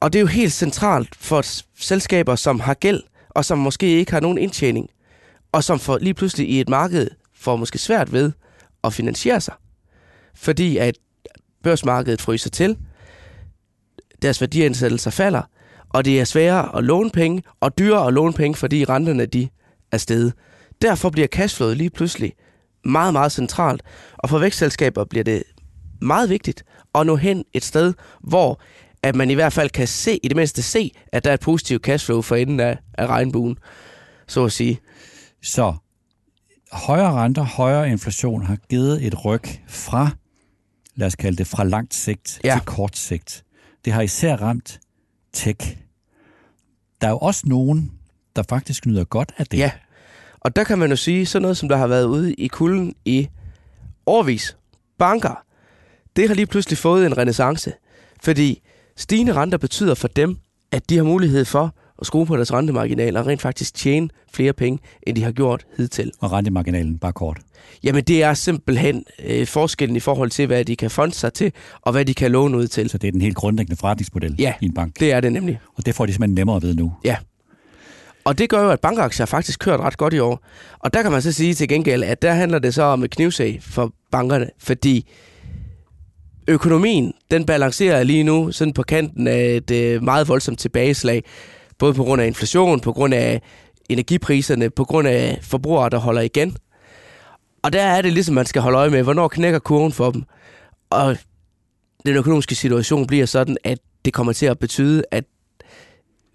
Og 0.00 0.12
det 0.12 0.18
er 0.18 0.20
jo 0.20 0.26
helt 0.26 0.52
centralt 0.52 1.16
for 1.16 1.44
selskaber, 1.80 2.36
som 2.36 2.60
har 2.60 2.74
gæld, 2.74 3.02
og 3.30 3.44
som 3.44 3.58
måske 3.58 3.86
ikke 3.86 4.12
har 4.12 4.20
nogen 4.20 4.38
indtjening, 4.38 4.90
og 5.52 5.64
som 5.64 5.78
får 5.78 5.98
lige 5.98 6.14
pludselig 6.14 6.48
i 6.48 6.60
et 6.60 6.68
marked 6.68 7.08
får 7.34 7.56
måske 7.56 7.78
svært 7.78 8.12
ved 8.12 8.32
at 8.84 8.92
finansiere 8.92 9.40
sig. 9.40 9.54
Fordi 10.34 10.76
at 10.76 10.94
børsmarkedet 11.62 12.20
fryser 12.20 12.50
til, 12.50 12.76
deres 14.22 14.40
værdiansættelser 14.40 15.10
falder, 15.10 15.42
og 15.94 16.04
det 16.04 16.20
er 16.20 16.24
sværere 16.24 16.76
at 16.78 16.84
låne 16.84 17.10
penge, 17.10 17.42
og 17.60 17.78
dyrere 17.78 18.06
at 18.06 18.12
låne 18.12 18.32
penge, 18.32 18.54
fordi 18.56 18.84
renterne 18.84 19.26
de 19.26 19.48
er 19.92 19.98
steget. 19.98 20.32
Derfor 20.82 21.10
bliver 21.10 21.28
cashflowet 21.28 21.76
lige 21.76 21.90
pludselig 21.90 22.32
meget, 22.84 23.12
meget 23.12 23.32
centralt. 23.32 23.82
Og 24.18 24.28
for 24.28 24.38
vækstselskaber 24.38 25.04
bliver 25.04 25.24
det 25.24 25.42
meget 26.00 26.30
vigtigt 26.30 26.64
at 26.94 27.06
nå 27.06 27.16
hen 27.16 27.44
et 27.52 27.64
sted, 27.64 27.94
hvor 28.20 28.60
at 29.02 29.16
man 29.16 29.30
i 29.30 29.34
hvert 29.34 29.52
fald 29.52 29.70
kan 29.70 29.88
se, 29.88 30.20
i 30.22 30.28
det 30.28 30.36
mindste 30.36 30.62
se, 30.62 30.90
at 31.12 31.24
der 31.24 31.30
er 31.30 31.34
et 31.34 31.40
positivt 31.40 31.82
cashflow 31.82 32.22
for 32.22 32.36
enden 32.36 32.60
af, 32.60 32.78
af 32.98 33.06
regnbuen, 33.06 33.58
så 34.26 34.44
at 34.44 34.52
sige. 34.52 34.80
Så 35.42 35.74
højere 36.72 37.12
renter, 37.12 37.42
højere 37.42 37.90
inflation 37.90 38.42
har 38.42 38.56
givet 38.70 39.06
et 39.06 39.24
ryg 39.24 39.42
fra, 39.68 40.10
lad 40.94 41.06
os 41.06 41.14
kalde 41.14 41.36
det, 41.36 41.46
fra 41.46 41.64
langt 41.64 41.94
sigt 41.94 42.40
ja. 42.44 42.54
til 42.54 42.64
kort 42.64 42.96
sigt. 42.96 43.44
Det 43.84 43.92
har 43.92 44.02
især 44.02 44.36
ramt 44.36 44.80
tech. 45.32 45.83
Der 47.00 47.06
er 47.06 47.10
jo 47.10 47.18
også 47.18 47.42
nogen, 47.46 47.92
der 48.36 48.42
faktisk 48.42 48.86
nyder 48.86 49.04
godt 49.04 49.32
af 49.38 49.46
det. 49.46 49.58
Ja, 49.58 49.70
og 50.40 50.56
der 50.56 50.64
kan 50.64 50.78
man 50.78 50.90
jo 50.90 50.96
sige, 50.96 51.26
sådan 51.26 51.42
noget 51.42 51.56
som 51.56 51.68
der 51.68 51.76
har 51.76 51.86
været 51.86 52.04
ude 52.04 52.34
i 52.34 52.48
kulden 52.48 52.94
i 53.04 53.28
årvis. 54.06 54.56
Banker, 54.98 55.44
det 56.16 56.28
har 56.28 56.34
lige 56.34 56.46
pludselig 56.46 56.78
fået 56.78 57.06
en 57.06 57.18
renaissance. 57.18 57.72
Fordi 58.22 58.62
stigende 58.96 59.32
renter 59.32 59.58
betyder 59.58 59.94
for 59.94 60.08
dem, 60.08 60.38
at 60.72 60.90
de 60.90 60.96
har 60.96 61.04
mulighed 61.04 61.44
for 61.44 61.74
at 62.04 62.06
skrue 62.06 62.26
på 62.26 62.36
deres 62.36 62.52
rentemarginal 62.52 63.16
og 63.16 63.26
rent 63.26 63.42
faktisk 63.42 63.74
tjene 63.74 64.08
flere 64.34 64.52
penge, 64.52 64.78
end 65.02 65.16
de 65.16 65.22
har 65.22 65.32
gjort 65.32 65.66
hidtil. 65.76 66.12
Og 66.20 66.32
rentemarginalen, 66.32 66.98
bare 66.98 67.12
kort. 67.12 67.38
Jamen 67.82 68.04
det 68.04 68.22
er 68.22 68.34
simpelthen 68.34 69.04
øh, 69.24 69.46
forskellen 69.46 69.96
i 69.96 70.00
forhold 70.00 70.30
til, 70.30 70.46
hvad 70.46 70.64
de 70.64 70.76
kan 70.76 70.90
fonde 70.90 71.14
sig 71.14 71.32
til, 71.32 71.52
og 71.82 71.92
hvad 71.92 72.04
de 72.04 72.14
kan 72.14 72.30
låne 72.30 72.56
ud 72.56 72.66
til. 72.66 72.90
Så 72.90 72.98
det 72.98 73.08
er 73.08 73.12
den 73.12 73.20
helt 73.20 73.36
grundlæggende 73.36 73.76
forretningsmodel 73.76 74.34
ja, 74.38 74.54
i 74.60 74.64
en 74.64 74.74
bank? 74.74 75.00
det 75.00 75.12
er 75.12 75.20
det 75.20 75.32
nemlig. 75.32 75.60
Og 75.76 75.86
det 75.86 75.94
får 75.94 76.06
de 76.06 76.12
simpelthen 76.12 76.34
nemmere 76.34 76.62
ved 76.62 76.74
nu? 76.74 76.92
Ja. 77.04 77.16
Og 78.24 78.38
det 78.38 78.50
gør 78.50 78.62
jo, 78.62 78.70
at 78.70 78.80
bankaktier 78.80 79.26
faktisk 79.26 79.60
kørt 79.60 79.80
ret 79.80 79.96
godt 79.96 80.14
i 80.14 80.18
år. 80.18 80.44
Og 80.78 80.94
der 80.94 81.02
kan 81.02 81.12
man 81.12 81.22
så 81.22 81.32
sige 81.32 81.54
til 81.54 81.68
gengæld, 81.68 82.02
at 82.02 82.22
der 82.22 82.32
handler 82.32 82.58
det 82.58 82.74
så 82.74 82.82
om 82.82 83.04
et 83.04 83.10
knivsag 83.10 83.58
for 83.62 83.92
bankerne, 84.10 84.48
fordi 84.58 85.06
økonomien, 86.48 87.12
den 87.30 87.46
balancerer 87.46 88.02
lige 88.02 88.24
nu 88.24 88.52
sådan 88.52 88.74
på 88.74 88.82
kanten 88.82 89.26
af 89.26 89.44
et 89.44 89.70
øh, 89.70 90.02
meget 90.02 90.28
voldsomt 90.28 90.58
tilbageslag. 90.58 91.24
Både 91.78 91.94
på 91.94 92.04
grund 92.04 92.22
af 92.22 92.26
inflation, 92.26 92.80
på 92.80 92.92
grund 92.92 93.14
af 93.14 93.42
energipriserne, 93.88 94.70
på 94.70 94.84
grund 94.84 95.08
af 95.08 95.38
forbrugere, 95.42 95.90
der 95.90 95.98
holder 95.98 96.20
igen. 96.20 96.56
Og 97.62 97.72
der 97.72 97.82
er 97.82 98.02
det 98.02 98.12
ligesom, 98.12 98.34
man 98.34 98.46
skal 98.46 98.62
holde 98.62 98.78
øje 98.78 98.90
med, 98.90 99.02
hvornår 99.02 99.28
knækker 99.28 99.58
kurven 99.58 99.92
for 99.92 100.10
dem. 100.10 100.22
Og 100.90 101.16
den 102.06 102.16
økonomiske 102.16 102.54
situation 102.54 103.06
bliver 103.06 103.26
sådan, 103.26 103.56
at 103.64 103.78
det 104.04 104.12
kommer 104.12 104.32
til 104.32 104.46
at 104.46 104.58
betyde, 104.58 105.02
at 105.10 105.24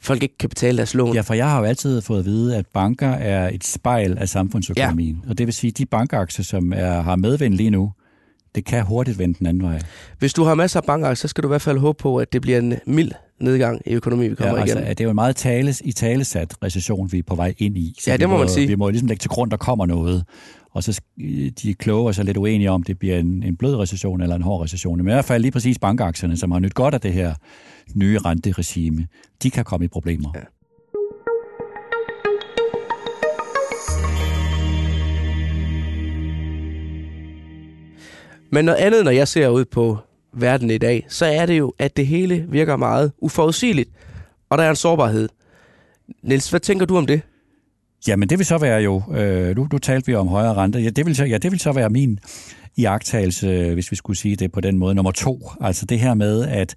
folk 0.01 0.23
ikke 0.23 0.37
kan 0.37 0.49
betale 0.49 0.77
deres 0.77 0.93
lån. 0.93 1.15
Ja, 1.15 1.21
for 1.21 1.33
jeg 1.33 1.49
har 1.49 1.59
jo 1.59 1.65
altid 1.65 2.01
fået 2.01 2.19
at 2.19 2.25
vide, 2.25 2.57
at 2.57 2.65
banker 2.73 3.09
er 3.09 3.49
et 3.49 3.63
spejl 3.63 4.17
af 4.17 4.29
samfundsøkonomien. 4.29 5.21
Ja. 5.23 5.29
Og 5.29 5.37
det 5.37 5.47
vil 5.47 5.53
sige, 5.53 5.71
at 5.71 5.77
de 5.77 5.85
bankaktier, 5.85 6.45
som 6.45 6.73
er, 6.75 7.01
har 7.01 7.15
medvind 7.15 7.53
lige 7.53 7.69
nu, 7.69 7.91
det 8.55 8.65
kan 8.65 8.83
hurtigt 8.83 9.19
vende 9.19 9.39
den 9.39 9.47
anden 9.47 9.63
vej. 9.63 9.81
Hvis 10.19 10.33
du 10.33 10.43
har 10.43 10.55
masser 10.55 10.79
af 10.79 10.85
bankaktier, 10.85 11.15
så 11.15 11.27
skal 11.27 11.41
du 11.43 11.47
i 11.47 11.51
hvert 11.51 11.61
fald 11.61 11.77
håbe 11.77 11.97
på, 11.97 12.17
at 12.17 12.33
det 12.33 12.41
bliver 12.41 12.59
en 12.59 12.73
mild 12.85 13.11
nedgang 13.41 13.81
i 13.85 13.93
økonomi, 13.93 14.27
vi 14.27 14.35
kommer 14.35 14.55
ja, 14.55 14.61
altså, 14.61 14.79
igen. 14.79 14.89
Det 14.89 14.99
er 14.99 15.03
jo 15.03 15.09
en 15.09 15.15
meget 15.15 15.35
tales, 15.35 15.81
i 15.85 15.91
talesat 15.91 16.53
recession, 16.63 17.11
vi 17.11 17.17
er 17.17 17.23
på 17.23 17.35
vej 17.35 17.53
ind 17.57 17.77
i. 17.77 17.95
Så 17.99 18.11
ja, 18.11 18.17
det 18.17 18.29
må, 18.29 18.33
må 18.33 18.39
man 18.39 18.49
sige. 18.49 18.67
Vi 18.67 18.75
må 18.75 18.89
ligesom 18.89 19.07
lægge 19.07 19.21
til 19.21 19.29
grund, 19.29 19.51
der 19.51 19.57
kommer 19.57 19.85
noget. 19.85 20.25
Og 20.71 20.83
så 20.83 21.01
de 21.63 21.73
kloge 21.73 22.13
så 22.13 22.23
lidt 22.23 22.37
uenige 22.37 22.71
om, 22.71 22.83
det 22.83 22.99
bliver 22.99 23.19
en, 23.19 23.43
en 23.43 23.57
blød 23.57 23.75
recession 23.75 24.21
eller 24.21 24.35
en 24.35 24.41
hård 24.41 24.63
recession. 24.63 24.97
Men 24.97 25.07
i 25.07 25.11
hvert 25.11 25.25
fald 25.25 25.41
lige 25.41 25.51
præcis 25.51 25.79
bankaktierne, 25.79 26.37
som 26.37 26.51
har 26.51 26.59
nyt 26.59 26.73
godt 26.73 26.93
af 26.93 27.01
det 27.01 27.13
her 27.13 27.33
nye 27.95 28.19
renteregime, 28.19 29.07
de 29.43 29.51
kan 29.51 29.65
komme 29.65 29.85
i 29.85 29.87
problemer. 29.87 30.31
Ja. 30.35 30.41
Men 38.51 38.65
noget 38.65 38.77
andet, 38.77 39.03
når 39.03 39.11
jeg 39.11 39.27
ser 39.27 39.47
ud 39.47 39.65
på 39.65 39.97
verden 40.33 40.69
i 40.69 40.77
dag, 40.77 41.05
så 41.09 41.25
er 41.25 41.45
det 41.45 41.57
jo, 41.57 41.73
at 41.79 41.97
det 41.97 42.07
hele 42.07 42.45
virker 42.49 42.75
meget 42.75 43.11
uforudsigeligt, 43.17 43.89
og 44.49 44.57
der 44.57 44.63
er 44.63 44.69
en 44.69 44.75
sårbarhed. 44.75 45.29
Niels, 46.23 46.49
hvad 46.49 46.59
tænker 46.59 46.85
du 46.85 46.97
om 46.97 47.05
det? 47.05 47.21
Jamen, 48.07 48.29
det 48.29 48.37
vil 48.37 48.45
så 48.45 48.57
være 48.57 48.81
jo, 48.81 49.03
øh, 49.15 49.55
nu, 49.55 49.67
nu 49.71 49.77
talte 49.77 50.07
vi 50.07 50.15
om 50.15 50.27
højere 50.27 50.53
rente, 50.53 50.79
ja 50.79 50.89
det, 50.89 51.05
vil 51.05 51.15
så, 51.15 51.25
ja, 51.25 51.37
det 51.37 51.51
vil 51.51 51.59
så 51.59 51.71
være 51.71 51.89
min 51.89 52.19
iagtagelse, 52.77 53.47
øh, 53.47 53.73
hvis 53.73 53.91
vi 53.91 53.95
skulle 53.95 54.17
sige 54.17 54.35
det 54.35 54.51
på 54.51 54.61
den 54.61 54.77
måde, 54.77 54.95
nummer 54.95 55.11
to. 55.11 55.51
Altså 55.61 55.85
det 55.85 55.99
her 55.99 56.13
med, 56.13 56.47
at, 56.47 56.75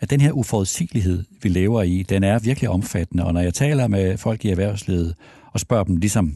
at 0.00 0.10
den 0.10 0.20
her 0.20 0.32
uforudsigelighed, 0.32 1.24
vi 1.42 1.48
lever 1.48 1.82
i, 1.82 2.02
den 2.02 2.24
er 2.24 2.38
virkelig 2.38 2.70
omfattende, 2.70 3.24
og 3.24 3.34
når 3.34 3.40
jeg 3.40 3.54
taler 3.54 3.88
med 3.88 4.18
folk 4.18 4.44
i 4.44 4.50
erhvervslivet 4.50 5.14
og 5.52 5.60
spørger 5.60 5.84
dem 5.84 5.96
ligesom, 5.96 6.34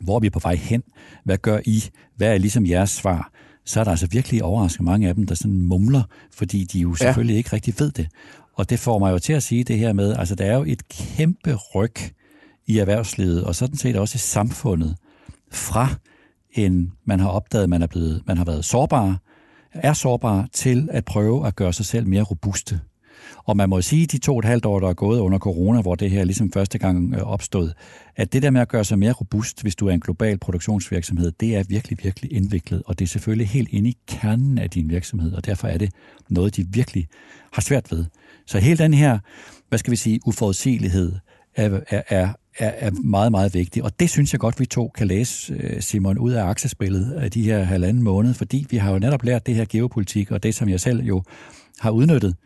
hvor 0.00 0.16
er 0.16 0.20
vi 0.20 0.30
på 0.30 0.38
vej 0.38 0.54
hen? 0.54 0.82
Hvad 1.24 1.38
gør 1.38 1.58
I? 1.64 1.84
Hvad 2.16 2.34
er 2.34 2.38
ligesom 2.38 2.66
jeres 2.66 2.90
svar? 2.90 3.32
Så 3.64 3.80
er 3.80 3.84
der 3.84 3.90
altså 3.90 4.06
virkelig 4.06 4.42
overraskende 4.42 4.84
mange 4.84 5.08
af 5.08 5.14
dem, 5.14 5.26
der 5.26 5.34
sådan 5.34 5.60
mumler, 5.62 6.02
fordi 6.32 6.64
de 6.64 6.78
jo 6.78 6.94
selvfølgelig 6.94 7.34
ja. 7.34 7.38
ikke 7.38 7.52
rigtig 7.52 7.74
ved 7.78 7.90
det. 7.90 8.08
Og 8.54 8.70
det 8.70 8.78
får 8.78 8.98
mig 8.98 9.12
jo 9.12 9.18
til 9.18 9.32
at 9.32 9.42
sige 9.42 9.64
det 9.64 9.78
her 9.78 9.92
med, 9.92 10.16
altså 10.16 10.34
der 10.34 10.44
er 10.44 10.56
jo 10.56 10.64
et 10.66 10.88
kæmpe 10.88 11.58
ryg 11.74 11.94
i 12.66 12.78
erhvervslivet, 12.78 13.44
og 13.44 13.54
sådan 13.54 13.76
set 13.76 13.96
også 13.96 14.16
i 14.16 14.18
samfundet, 14.18 14.96
fra 15.50 15.88
en, 16.50 16.92
man 17.04 17.20
har 17.20 17.28
opdaget, 17.28 17.70
man 17.70 17.82
er 17.82 17.86
blevet, 17.86 18.22
man 18.26 18.36
har 18.36 18.44
været 18.44 18.64
sårbar, 18.64 19.18
er 19.72 19.92
sårbar 19.92 20.48
til 20.52 20.88
at 20.92 21.04
prøve 21.04 21.46
at 21.46 21.56
gøre 21.56 21.72
sig 21.72 21.86
selv 21.86 22.06
mere 22.06 22.22
robuste. 22.22 22.80
Og 23.44 23.56
man 23.56 23.68
må 23.68 23.82
sige, 23.82 24.06
de 24.06 24.18
to 24.18 24.32
og 24.32 24.38
et 24.38 24.44
halvt 24.44 24.66
år, 24.66 24.80
der 24.80 24.88
er 24.88 24.94
gået 24.94 25.20
under 25.20 25.38
corona, 25.38 25.80
hvor 25.80 25.94
det 25.94 26.10
her 26.10 26.24
ligesom 26.24 26.52
første 26.52 26.78
gang 26.78 27.14
øh, 27.14 27.22
opstod, 27.22 27.72
at 28.16 28.32
det 28.32 28.42
der 28.42 28.50
med 28.50 28.60
at 28.60 28.68
gøre 28.68 28.84
sig 28.84 28.98
mere 28.98 29.12
robust, 29.12 29.62
hvis 29.62 29.76
du 29.76 29.86
er 29.86 29.92
en 29.92 30.00
global 30.00 30.38
produktionsvirksomhed, 30.38 31.32
det 31.40 31.56
er 31.56 31.62
virkelig, 31.68 31.98
virkelig 32.02 32.32
indviklet, 32.32 32.82
og 32.86 32.98
det 32.98 33.04
er 33.04 33.08
selvfølgelig 33.08 33.48
helt 33.48 33.68
inde 33.72 33.88
i 33.88 33.96
kernen 34.08 34.58
af 34.58 34.70
din 34.70 34.90
virksomhed, 34.90 35.32
og 35.32 35.46
derfor 35.46 35.68
er 35.68 35.78
det 35.78 35.90
noget, 36.28 36.56
de 36.56 36.66
virkelig 36.68 37.08
har 37.52 37.62
svært 37.62 37.92
ved. 37.92 38.04
Så 38.46 38.58
hele 38.58 38.78
den 38.78 38.94
her, 38.94 39.18
hvad 39.68 39.78
skal 39.78 39.90
vi 39.90 39.96
sige, 39.96 40.20
uforudsigelighed 40.26 41.12
er, 41.56 41.80
er, 41.88 42.02
er, 42.08 42.32
er 42.58 42.90
meget, 42.90 43.30
meget 43.30 43.54
vigtig. 43.54 43.84
Og 43.84 44.00
det 44.00 44.10
synes 44.10 44.32
jeg 44.32 44.40
godt, 44.40 44.60
vi 44.60 44.66
to 44.66 44.88
kan 44.88 45.06
læse, 45.06 45.54
øh, 45.54 45.82
Simon, 45.82 46.18
ud 46.18 46.32
af 46.32 46.44
aktiespillet 46.44 47.12
af 47.12 47.30
de 47.30 47.42
her 47.42 47.62
halvanden 47.62 48.02
måned, 48.02 48.34
fordi 48.34 48.66
vi 48.70 48.76
har 48.76 48.92
jo 48.92 48.98
netop 48.98 49.24
lært 49.24 49.46
det 49.46 49.54
her 49.54 49.64
geopolitik, 49.68 50.30
og 50.30 50.42
det, 50.42 50.54
som 50.54 50.68
jeg 50.68 50.80
selv 50.80 51.02
jo 51.02 51.22
har 51.78 51.90
udnyttet 51.90 52.36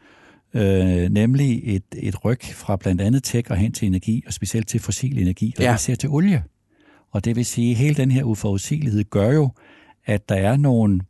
øh, 0.55 1.09
nemlig 1.11 1.61
et, 1.65 1.85
et 1.97 2.25
ryg 2.25 2.41
fra 2.43 2.77
blandt 2.77 3.01
andet 3.01 3.25
tech 3.25 3.51
og 3.51 3.57
hen 3.57 3.73
til 3.73 3.87
energi, 3.87 4.23
og 4.27 4.33
specielt 4.33 4.69
til 4.69 4.81
fossil 4.81 5.19
energi, 5.19 5.55
og 5.59 5.63
ja. 5.63 5.77
ser 5.77 5.95
til 5.95 6.09
olie. 6.09 6.45
Og 7.11 7.25
det 7.25 7.37
vil 7.37 7.45
sige, 7.45 7.71
at 7.71 7.77
hele 7.77 7.95
den 7.95 8.11
her 8.11 8.25
uforudsigelighed 8.25 9.05
gør 9.05 9.33
jo, 9.33 9.51
at 10.07 10.29
der 10.29 10.35
er 10.35 10.57
nogle 10.57 11.01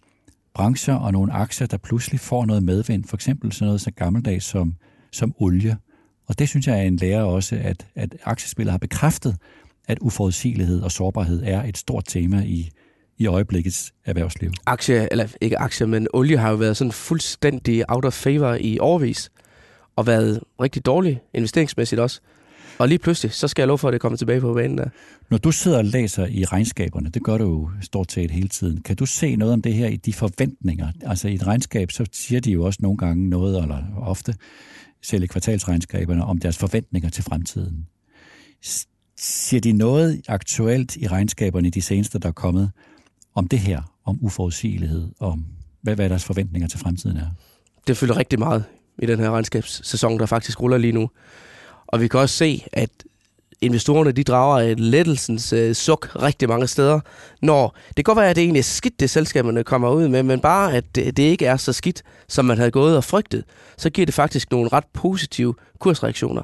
brancher 0.54 0.94
og 0.94 1.12
nogle 1.12 1.32
aktier, 1.32 1.66
der 1.66 1.76
pludselig 1.76 2.20
får 2.20 2.46
noget 2.46 2.62
medvind, 2.62 3.04
for 3.04 3.16
eksempel 3.16 3.52
sådan 3.52 3.66
noget 3.66 3.80
så 3.80 3.90
gammeldags 3.90 4.44
som, 4.44 4.74
som 5.12 5.34
olie. 5.38 5.76
Og 6.26 6.38
det 6.38 6.48
synes 6.48 6.66
jeg 6.66 6.78
er 6.78 6.82
en 6.82 6.96
lære 6.96 7.24
også, 7.24 7.56
at, 7.62 7.86
at 7.94 8.16
aktiespillet 8.24 8.70
har 8.70 8.78
bekræftet, 8.78 9.36
at 9.88 9.98
uforudsigelighed 10.00 10.80
og 10.80 10.92
sårbarhed 10.92 11.42
er 11.44 11.62
et 11.62 11.78
stort 11.78 12.04
tema 12.06 12.42
i, 12.42 12.70
i 13.18 13.26
øjeblikkets 13.26 13.92
erhvervsliv. 14.04 14.52
Aktie, 14.66 15.08
eller 15.10 15.26
ikke 15.40 15.58
aktier, 15.58 15.86
men 15.86 16.08
olie 16.12 16.38
har 16.38 16.50
jo 16.50 16.56
været 16.56 16.76
sådan 16.76 16.92
fuldstændig 16.92 17.84
out 17.90 18.04
of 18.04 18.12
favor 18.12 18.54
i 18.60 18.78
årvis, 18.78 19.30
og 19.96 20.06
været 20.06 20.40
rigtig 20.60 20.86
dårlig 20.86 21.20
investeringsmæssigt 21.34 22.00
også. 22.00 22.20
Og 22.78 22.88
lige 22.88 22.98
pludselig, 22.98 23.32
så 23.32 23.48
skal 23.48 23.62
jeg 23.62 23.68
love 23.68 23.78
for, 23.78 23.88
at 23.88 23.92
det 23.92 24.00
kommer 24.00 24.16
tilbage 24.16 24.40
på 24.40 24.54
banen 24.54 24.78
der. 24.78 24.88
Når 25.30 25.38
du 25.38 25.52
sidder 25.52 25.78
og 25.78 25.84
læser 25.84 26.26
i 26.26 26.44
regnskaberne, 26.44 27.08
det 27.08 27.22
gør 27.22 27.38
du 27.38 27.44
jo 27.44 27.70
stort 27.80 28.12
set 28.12 28.30
hele 28.30 28.48
tiden, 28.48 28.80
kan 28.82 28.96
du 28.96 29.06
se 29.06 29.36
noget 29.36 29.54
om 29.54 29.62
det 29.62 29.74
her 29.74 29.88
i 29.88 29.96
de 29.96 30.12
forventninger? 30.12 30.92
Altså 31.02 31.28
i 31.28 31.34
et 31.34 31.46
regnskab, 31.46 31.90
så 31.90 32.06
siger 32.12 32.40
de 32.40 32.50
jo 32.50 32.64
også 32.64 32.78
nogle 32.82 32.98
gange 32.98 33.28
noget, 33.28 33.62
eller 33.62 33.82
ofte, 33.96 34.34
selv 35.02 35.22
i 35.22 35.26
kvartalsregnskaberne, 35.26 36.24
om 36.24 36.38
deres 36.38 36.58
forventninger 36.58 37.10
til 37.10 37.24
fremtiden. 37.24 37.86
Siger 39.16 39.60
de 39.60 39.72
noget 39.72 40.22
aktuelt 40.28 40.96
i 40.96 41.06
regnskaberne, 41.06 41.70
de 41.70 41.82
seneste, 41.82 42.18
der 42.18 42.28
er 42.28 42.32
kommet, 42.32 42.70
om 43.36 43.48
det 43.48 43.58
her, 43.58 43.82
om 44.04 44.18
uforudsigelighed, 44.20 45.08
om 45.20 45.44
hvad, 45.80 45.94
hvad 45.94 46.08
deres 46.08 46.24
forventninger 46.24 46.68
til 46.68 46.78
fremtiden 46.78 47.16
er? 47.16 47.26
Det 47.86 47.96
fylder 47.96 48.16
rigtig 48.16 48.38
meget 48.38 48.64
i 48.98 49.06
den 49.06 49.18
her 49.18 49.30
regnskabssæson, 49.30 50.18
der 50.18 50.26
faktisk 50.26 50.60
ruller 50.60 50.78
lige 50.78 50.92
nu. 50.92 51.10
Og 51.86 52.00
vi 52.00 52.08
kan 52.08 52.20
også 52.20 52.36
se, 52.36 52.64
at 52.72 52.90
investorerne 53.60 54.12
de 54.12 54.24
drager 54.24 54.58
et 54.58 54.80
lettelsens 54.80 55.52
øh, 55.52 55.74
suk 55.74 56.22
rigtig 56.22 56.48
mange 56.48 56.66
steder, 56.66 57.00
når 57.42 57.76
det 57.88 57.96
kan 57.96 58.04
godt 58.04 58.16
være, 58.16 58.30
at 58.30 58.36
det 58.36 58.42
egentlig 58.42 58.58
er 58.58 58.64
skidt, 58.64 59.00
det 59.00 59.10
selskaberne 59.10 59.64
kommer 59.64 59.90
ud 59.90 60.08
med, 60.08 60.22
men 60.22 60.40
bare 60.40 60.72
at 60.72 60.94
det, 60.94 61.16
det 61.16 61.22
ikke 61.22 61.46
er 61.46 61.56
så 61.56 61.72
skidt, 61.72 62.02
som 62.28 62.44
man 62.44 62.58
havde 62.58 62.70
gået 62.70 62.96
og 62.96 63.04
frygtet, 63.04 63.44
så 63.76 63.90
giver 63.90 64.06
det 64.06 64.14
faktisk 64.14 64.50
nogle 64.50 64.68
ret 64.68 64.84
positive 64.92 65.54
kursreaktioner. 65.78 66.42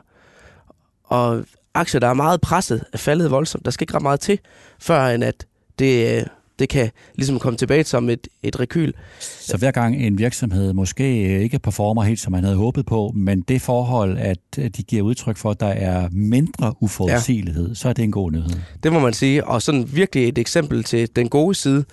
Og 1.04 1.44
aktier, 1.74 2.00
der 2.00 2.08
er 2.08 2.14
meget 2.14 2.40
presset, 2.40 2.84
er 2.92 2.98
faldet 2.98 3.30
voldsomt. 3.30 3.64
Der 3.64 3.70
skal 3.70 3.84
ikke 3.84 3.94
ret 3.94 4.02
meget 4.02 4.20
til, 4.20 4.38
før 4.78 5.06
end 5.06 5.24
at 5.24 5.46
det, 5.78 6.18
øh, 6.18 6.26
det 6.62 6.70
kan 6.70 6.90
ligesom 7.14 7.38
komme 7.38 7.56
tilbage 7.56 7.84
som 7.84 8.10
et, 8.10 8.28
et 8.42 8.60
rekyl. 8.60 8.92
Så 9.20 9.56
hver 9.56 9.70
gang 9.70 9.96
en 9.96 10.18
virksomhed 10.18 10.72
måske 10.72 11.38
ikke 11.42 11.58
performer 11.58 12.02
helt, 12.02 12.20
som 12.20 12.32
man 12.32 12.44
havde 12.44 12.56
håbet 12.56 12.86
på, 12.86 13.12
men 13.14 13.40
det 13.40 13.62
forhold, 13.62 14.18
at 14.18 14.38
de 14.56 14.82
giver 14.82 15.02
udtryk 15.02 15.36
for, 15.36 15.50
at 15.50 15.60
der 15.60 15.66
er 15.66 16.08
mindre 16.12 16.74
uforudsigelighed, 16.80 17.68
ja. 17.68 17.74
så 17.74 17.88
er 17.88 17.92
det 17.92 18.02
en 18.02 18.12
god 18.12 18.32
nyhed. 18.32 18.50
Det 18.82 18.92
må 18.92 18.98
man 18.98 19.12
sige. 19.12 19.44
Og 19.44 19.62
sådan 19.62 19.88
virkelig 19.92 20.28
et 20.28 20.38
eksempel 20.38 20.84
til 20.84 21.08
den 21.16 21.28
gode 21.28 21.54
side, 21.54 21.84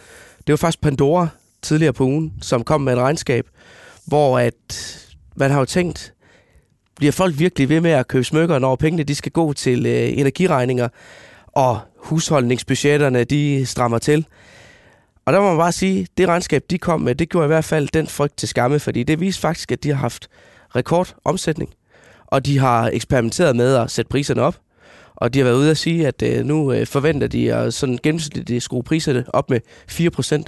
det 0.48 0.54
var 0.54 0.56
faktisk 0.56 0.82
Pandora 0.82 1.28
tidligere 1.62 1.94
på 1.94 2.04
ugen, 2.04 2.34
som 2.42 2.64
kom 2.64 2.82
med 2.82 2.94
et 2.94 3.00
regnskab, 3.00 3.48
hvor 4.06 4.40
at 4.40 4.56
man 5.36 5.52
har 5.52 5.60
jo 5.60 5.66
tænkt, 5.66 6.14
bliver 6.96 7.12
folk 7.12 7.40
virkelig 7.40 7.70
ved 7.70 7.82
med 7.82 7.92
at 7.92 8.08
købe 8.08 8.24
smykker, 8.24 8.60
når 8.60 8.76
pengene 8.76 9.04
de 9.04 9.16
skal 9.16 9.32
gå 9.32 9.54
til 9.54 9.86
øh, 9.86 10.18
energiregninger, 10.18 10.88
og 11.48 11.80
husholdningsbudgetterne 11.98 13.24
de 13.24 13.66
strammer 13.66 13.98
til. 13.98 14.26
Og 15.26 15.34
der 15.34 15.40
må 15.42 15.48
man 15.50 15.58
bare 15.58 15.72
sige, 15.72 16.08
det 16.18 16.28
regnskab, 16.28 16.64
de 16.70 16.78
kom 16.78 17.02
med, 17.02 17.16
det 17.16 17.30
gjorde 17.30 17.46
i 17.46 17.48
hvert 17.48 17.66
fald 17.66 17.88
den 17.88 18.08
frygt 18.08 18.38
til 18.38 18.48
skamme, 18.48 18.80
fordi 18.80 19.04
det 19.04 19.20
viste 19.20 19.42
faktisk, 19.42 19.72
at 19.72 19.84
de 19.84 19.90
har 19.90 19.96
haft 19.96 20.30
rekordomsætning, 20.76 21.74
og 22.26 22.46
de 22.46 22.58
har 22.58 22.90
eksperimenteret 22.94 23.56
med 23.56 23.76
at 23.76 23.92
sætte 23.92 24.10
priserne 24.10 24.42
op, 24.42 24.60
og 25.16 25.34
de 25.34 25.40
har 25.40 25.44
været 25.44 25.58
ude 25.58 25.72
at 25.72 25.78
sige, 25.78 26.08
at 26.08 26.22
øh, 26.22 26.46
nu 26.46 26.74
øh, 26.74 26.88
forventer 26.88 27.28
de 27.28 27.54
at 27.54 27.74
sådan 27.74 28.00
gennemsnitligt 28.04 28.64
skrue 28.64 28.84
priserne 28.84 29.26
op 29.28 29.50
med 29.50 29.60
4% 29.92 30.44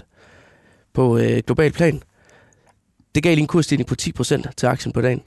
på 0.93 1.17
øh, 1.17 1.41
global 1.45 1.71
plan. 1.71 2.01
Det 3.15 3.23
gav 3.23 3.35
lige 3.35 3.41
en 3.41 3.47
kursstigning 3.47 3.87
på 3.87 3.95
10% 4.01 4.41
til 4.57 4.67
aktien 4.67 4.93
på 4.93 5.01
dagen. 5.01 5.21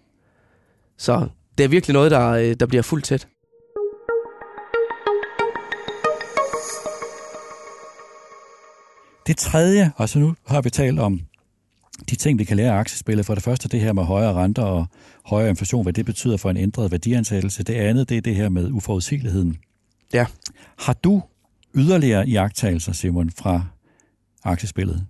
Så 0.98 1.28
det 1.59 1.64
er 1.64 1.68
virkelig 1.68 1.94
noget, 1.94 2.11
der, 2.11 2.30
øh, 2.30 2.54
der 2.61 2.66
bliver 2.66 2.83
fuldt 2.83 3.04
tæt. 3.04 3.28
Det 9.26 9.37
tredje, 9.37 9.92
og 9.96 10.08
så 10.08 10.18
nu 10.18 10.34
har 10.46 10.62
vi 10.62 10.70
talt 10.70 11.00
om 11.00 11.20
de 12.10 12.16
ting, 12.16 12.38
vi 12.38 12.44
kan 12.44 12.56
lære 12.56 12.72
af 12.72 12.78
aktiespillet. 12.78 13.26
For 13.26 13.34
det 13.34 13.44
første 13.44 13.68
det 13.68 13.80
her 13.80 13.92
med 13.92 14.04
højere 14.04 14.32
renter 14.34 14.62
og 14.62 14.87
højere 15.24 15.50
inflation, 15.50 15.82
hvad 15.82 15.92
det 15.92 16.06
betyder 16.06 16.37
for 16.37 16.50
en 16.50 16.56
ændret 16.56 16.90
værdiansættelse. 16.90 17.62
Det 17.62 17.74
andet, 17.74 18.08
det 18.08 18.16
er 18.16 18.20
det 18.20 18.34
her 18.34 18.48
med 18.48 18.70
uforudsigeligheden. 18.70 19.58
Ja. 20.12 20.26
Har 20.78 20.92
du 20.92 21.22
yderligere 21.74 22.28
iagttagelser, 22.28 22.92
Simon, 22.92 23.30
fra 23.30 23.64
aktiespillet? 24.44 25.06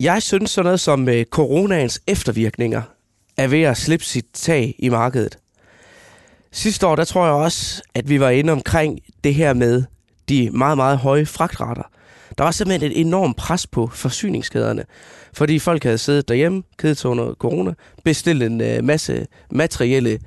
Jeg 0.00 0.22
synes 0.22 0.50
sådan 0.50 0.64
noget 0.64 0.80
som 0.80 1.08
øh, 1.08 1.24
coronaens 1.24 2.02
eftervirkninger 2.06 2.82
er 3.36 3.46
ved 3.46 3.62
at 3.62 3.76
slippe 3.76 4.04
sit 4.04 4.26
tag 4.32 4.74
i 4.78 4.88
markedet. 4.88 5.38
Sidste 6.52 6.86
år, 6.86 6.96
der 6.96 7.04
tror 7.04 7.24
jeg 7.24 7.34
også, 7.34 7.82
at 7.94 8.08
vi 8.08 8.20
var 8.20 8.30
inde 8.30 8.52
omkring 8.52 8.98
det 9.24 9.34
her 9.34 9.52
med 9.52 9.82
de 10.28 10.50
meget, 10.50 10.76
meget 10.76 10.98
høje 10.98 11.26
fragtrater. 11.26 11.90
Der 12.38 12.44
var 12.44 12.50
simpelthen 12.50 12.90
et 12.90 13.00
enormt 13.00 13.36
pres 13.36 13.66
på 13.66 13.86
forsyningskæderne, 13.86 14.84
fordi 15.32 15.58
folk 15.58 15.84
havde 15.84 15.98
siddet 15.98 16.28
derhjemme, 16.28 16.62
kedet 16.78 17.04
under 17.04 17.34
corona, 17.34 17.74
bestilt 18.04 18.42
en 18.42 18.60
øh, 18.60 18.84
masse 18.84 19.26
materielle 19.50 20.18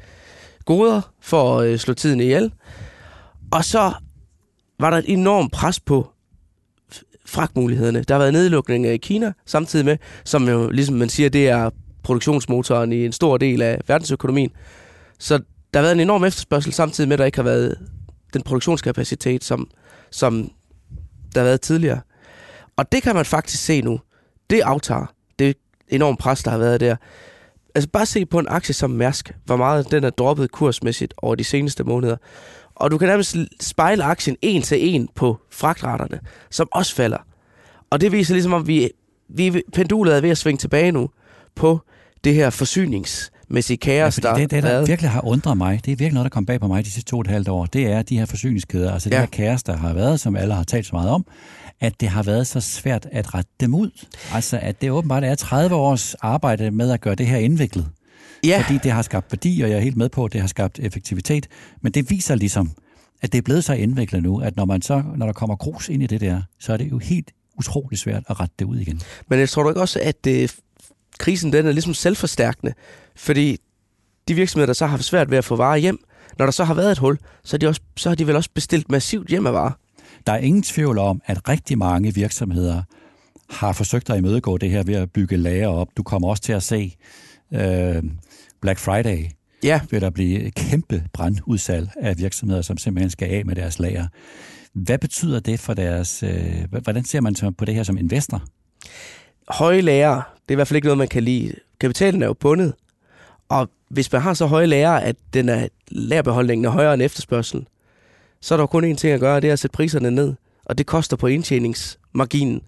goder 0.66 1.02
for 1.22 1.60
at 1.60 1.68
øh, 1.68 1.78
slå 1.78 1.94
tiden 1.94 2.20
ihjel. 2.20 2.52
Og 3.52 3.66
så 3.66 3.92
var 4.80 4.90
der 4.90 4.98
et 4.98 5.06
enormt 5.08 5.52
pres 5.52 5.80
på 5.80 6.08
fragtmulighederne. 7.26 8.04
Der 8.04 8.14
har 8.14 8.20
været 8.20 8.34
nedlukninger 8.34 8.92
i 8.92 8.98
Kina, 8.98 9.34
samtidig 9.46 9.86
med, 9.86 9.98
som 10.24 10.50
jo, 10.50 10.70
ligesom 10.70 10.96
man 10.96 11.10
siger, 11.10 11.30
det 11.30 11.50
er 11.50 11.70
produktionsmotoren 12.04 12.94
i 12.94 13.06
en 13.06 13.12
stor 13.12 13.38
del 13.38 13.62
af 13.62 13.82
verdensøkonomien. 13.88 14.52
Så 15.20 15.38
der 15.74 15.80
har 15.80 15.82
været 15.82 15.96
en 15.96 16.00
enorm 16.00 16.24
efterspørgsel, 16.24 16.74
samtidig 16.74 17.08
med, 17.08 17.14
at 17.14 17.20
der 17.20 17.26
ikke 17.26 17.38
har 17.38 17.44
været 17.44 17.78
den 18.34 18.42
produktionskapacitet, 18.42 19.44
som, 19.44 19.70
som 20.12 20.52
der 21.38 21.44
har 21.44 21.50
været 21.50 21.62
tidligere. 21.62 22.00
Og 22.78 22.92
det 22.92 23.04
kan 23.04 23.16
man 23.16 23.26
faktisk 23.26 23.66
se 23.66 23.82
nu. 23.82 24.00
Det 24.50 24.62
aftager. 24.62 25.06
Det 25.40 25.58
enorme 25.88 26.18
pres, 26.18 26.44
der 26.44 26.52
har 26.52 26.58
været 26.58 26.80
der. 26.80 26.96
Altså 27.76 27.90
bare 27.90 28.06
se 28.06 28.26
på 28.26 28.40
en 28.40 28.48
aktie 28.50 28.74
som 28.74 28.90
Mærsk, 28.90 29.36
hvor 29.46 29.56
meget 29.56 29.92
den 29.92 30.04
er 30.04 30.10
droppet 30.10 30.52
kursmæssigt 30.52 31.14
over 31.18 31.36
de 31.36 31.44
seneste 31.44 31.84
måneder. 31.84 32.18
Og 32.76 32.92
du 32.92 32.98
kan 32.98 33.08
nærmest 33.08 33.38
spejle 33.62 34.04
aktien 34.04 34.38
en 34.42 34.62
til 34.62 34.96
en 34.96 35.10
på 35.16 35.38
fragtraterne, 35.52 36.20
som 36.52 36.68
også 36.72 36.96
falder. 36.96 37.18
Og 37.90 38.02
det 38.02 38.12
viser 38.12 38.34
ligesom, 38.34 38.54
at 38.54 38.68
vi, 38.68 38.92
vi 39.30 39.62
pendulet 39.74 40.16
er 40.16 40.22
ved 40.22 40.30
at 40.30 40.38
svinge 40.38 40.58
tilbage 40.58 40.92
nu 40.92 41.10
på 41.56 41.80
det 42.24 42.34
her 42.34 42.50
forsynings 42.50 43.32
forsyningsmæssige 43.48 43.78
kaos, 43.78 44.20
ja, 44.24 44.30
der 44.30 44.36
det, 44.36 44.52
det, 44.52 44.64
der 44.64 44.70
været. 44.70 44.88
virkelig 44.88 45.12
har 45.12 45.26
undret 45.26 45.58
mig, 45.58 45.86
det 45.86 45.92
er 45.92 45.96
virkelig 45.96 46.14
noget, 46.14 46.26
der 46.26 46.30
kom 46.30 46.46
bag 46.46 46.60
på 46.60 46.68
mig 46.68 46.86
de 46.86 46.92
sidste 46.92 47.10
to 47.10 47.18
og 47.18 47.22
et 47.22 47.28
halvt 47.28 47.48
år, 47.48 47.66
det 47.66 47.92
er 47.92 48.02
de 48.02 48.18
her 48.18 48.26
forsyningskæder, 48.26 48.94
altså 48.94 49.10
ja. 49.10 49.16
det 49.16 49.20
her 49.20 49.28
kaos, 49.28 49.64
der 49.64 49.78
har 49.78 49.94
været, 49.94 50.20
som 50.20 50.36
alle 50.36 50.54
har 50.54 50.64
talt 50.64 50.86
så 50.86 50.96
meget 50.96 51.10
om, 51.10 51.26
at 51.80 52.02
det 52.02 52.10
har 52.10 52.24
været 52.24 52.48
så 52.48 52.62
svært 52.62 53.08
at 53.12 53.34
rette 53.34 53.52
dem 53.60 53.74
ud. 53.74 54.06
Altså, 54.34 54.60
at 54.62 54.82
det 54.82 54.92
åbenbart 54.92 55.24
er 55.24 55.36
30 55.36 55.76
års 55.76 56.14
arbejde 56.14 56.72
med 56.72 56.92
at 56.92 57.02
gøre 57.02 57.16
det 57.16 57.28
her 57.28 57.38
indviklet. 57.38 57.88
Ja. 58.44 58.64
Fordi 58.66 58.80
det 58.84 58.92
har 58.92 59.02
skabt 59.02 59.32
værdi, 59.32 59.62
og 59.62 59.70
jeg 59.70 59.78
er 59.78 59.82
helt 59.82 59.98
med 59.98 60.10
på, 60.10 60.26
at 60.26 60.34
det 60.34 60.42
har 60.42 60.48
skabt 60.48 60.80
effektivitet. 60.80 61.48
Men 61.82 61.92
det 61.92 62.10
viser 62.10 62.36
ligesom, 62.36 62.72
at 63.22 63.32
det 63.32 63.38
er 63.38 63.42
blevet 63.42 63.64
så 63.64 63.74
indviklet 63.74 64.24
nu, 64.24 64.40
at 64.40 64.56
når, 64.56 64.66
man 64.66 64.82
så, 64.82 65.04
når 65.16 65.26
der 65.26 65.34
kommer 65.34 65.56
grus 65.56 65.90
ind 65.90 66.04
i 66.04 66.08
det 66.08 66.22
der, 66.22 66.42
så 66.60 66.74
er 66.74 66.78
det 66.78 66.92
jo 66.92 66.98
helt 66.98 67.32
utrolig 67.60 68.00
svært 68.00 68.24
at 68.30 68.40
rette 68.40 68.56
det 68.60 68.66
ud 68.66 68.78
igen. 68.78 69.02
Men 69.30 69.40
jeg 69.40 69.50
tror 69.50 69.64
du 69.64 69.70
ikke 69.70 69.82
også, 69.82 70.00
at 70.04 70.28
øh, 70.28 70.50
krisen 71.18 71.54
den 71.54 71.68
er 71.68 71.72
ligesom 71.72 71.94
selvforstærkende? 71.94 72.74
Fordi 73.16 73.58
de 74.28 74.34
virksomheder, 74.34 74.66
der 74.66 74.74
så 74.74 74.86
har 74.86 74.92
haft 74.92 75.04
svært 75.04 75.32
ved 75.32 75.38
at 75.38 75.46
få 75.46 75.56
varer 75.56 75.78
hjem, 75.78 76.00
når 76.38 76.46
der 76.46 76.52
så 76.52 76.64
har 76.64 76.74
været 76.74 76.92
et 76.92 76.98
hul, 76.98 77.18
så 77.44 77.54
har 77.54 77.58
de, 77.58 77.68
også, 77.68 77.82
så 77.98 78.10
har 78.10 78.16
de 78.16 78.28
vel 78.28 78.36
også 78.36 78.50
bestilt 78.54 78.92
massivt 78.92 79.28
hjem 79.28 79.48
af 79.48 79.54
varer. 79.54 79.72
Der 80.28 80.34
er 80.34 80.38
ingen 80.38 80.64
tvivl 80.64 80.98
om, 80.98 81.22
at 81.26 81.50
rigtig 81.50 81.78
mange 81.78 82.14
virksomheder 82.14 82.82
har 83.50 83.74
forsøgt 83.74 84.10
at 84.10 84.18
imødegå 84.18 84.58
det 84.58 84.70
her 84.70 84.84
ved 84.84 84.96
at 84.96 85.12
bygge 85.12 85.38
lager 85.38 85.68
op. 85.68 85.88
Du 85.98 86.04
kommer 86.04 86.30
også 86.30 86.44
til 86.44 86.54
at 86.54 86.64
se 86.64 86.96
øh, 87.54 88.04
Black 88.62 88.80
Friday, 88.80 89.26
ja. 89.64 89.82
vil 89.90 90.02
der 90.02 90.10
blive 90.10 90.52
kæmpe 90.52 91.04
brandudsalg 91.14 91.90
af 92.02 92.18
virksomheder, 92.18 92.62
som 92.62 92.78
simpelthen 92.78 93.10
skal 93.10 93.30
af 93.30 93.46
med 93.46 93.56
deres 93.56 93.80
lager. 93.80 94.08
Hvad 94.74 94.98
betyder 94.98 95.40
det 95.40 95.60
for 95.60 95.74
deres... 95.74 96.24
Øh, 96.24 96.64
hvordan 96.84 97.06
ser 97.06 97.22
man 97.22 97.36
på 97.58 97.66
det 97.66 97.76
her 97.76 97.84
som 97.84 97.98
investor? 97.98 98.44
Høje 99.50 99.82
lager, 99.82 100.37
det 100.48 100.54
er 100.54 100.56
i 100.56 100.56
hvert 100.56 100.68
fald 100.68 100.76
ikke 100.76 100.86
noget, 100.88 100.98
man 100.98 101.08
kan 101.08 101.24
lide. 101.24 101.54
Kapitalen 101.80 102.22
er 102.22 102.28
jo 102.28 102.34
bundet, 102.34 102.74
og 103.50 103.70
hvis 103.90 104.12
man 104.12 104.22
har 104.22 104.34
så 104.34 104.46
høje 104.46 104.66
lager, 104.66 104.92
at 104.92 105.16
den 105.34 105.50
er, 105.50 105.68
lagerbeholdningen 105.88 106.66
er 106.66 106.70
højere 106.70 106.94
end 106.94 107.02
efterspørgselen, 107.02 107.68
så 108.42 108.54
er 108.56 108.58
der 108.58 108.66
kun 108.66 108.92
én 108.92 108.96
ting 108.96 109.14
at 109.14 109.20
gøre, 109.20 109.40
det 109.40 109.48
er 109.48 109.54
at 109.54 109.60
sætte 109.60 109.74
priserne 109.74 110.12
ned. 110.12 110.34
Og 110.66 110.78
det 110.78 110.86
koster 110.86 111.18
på 111.18 111.28
indtjeningsmarginen. 111.28 112.62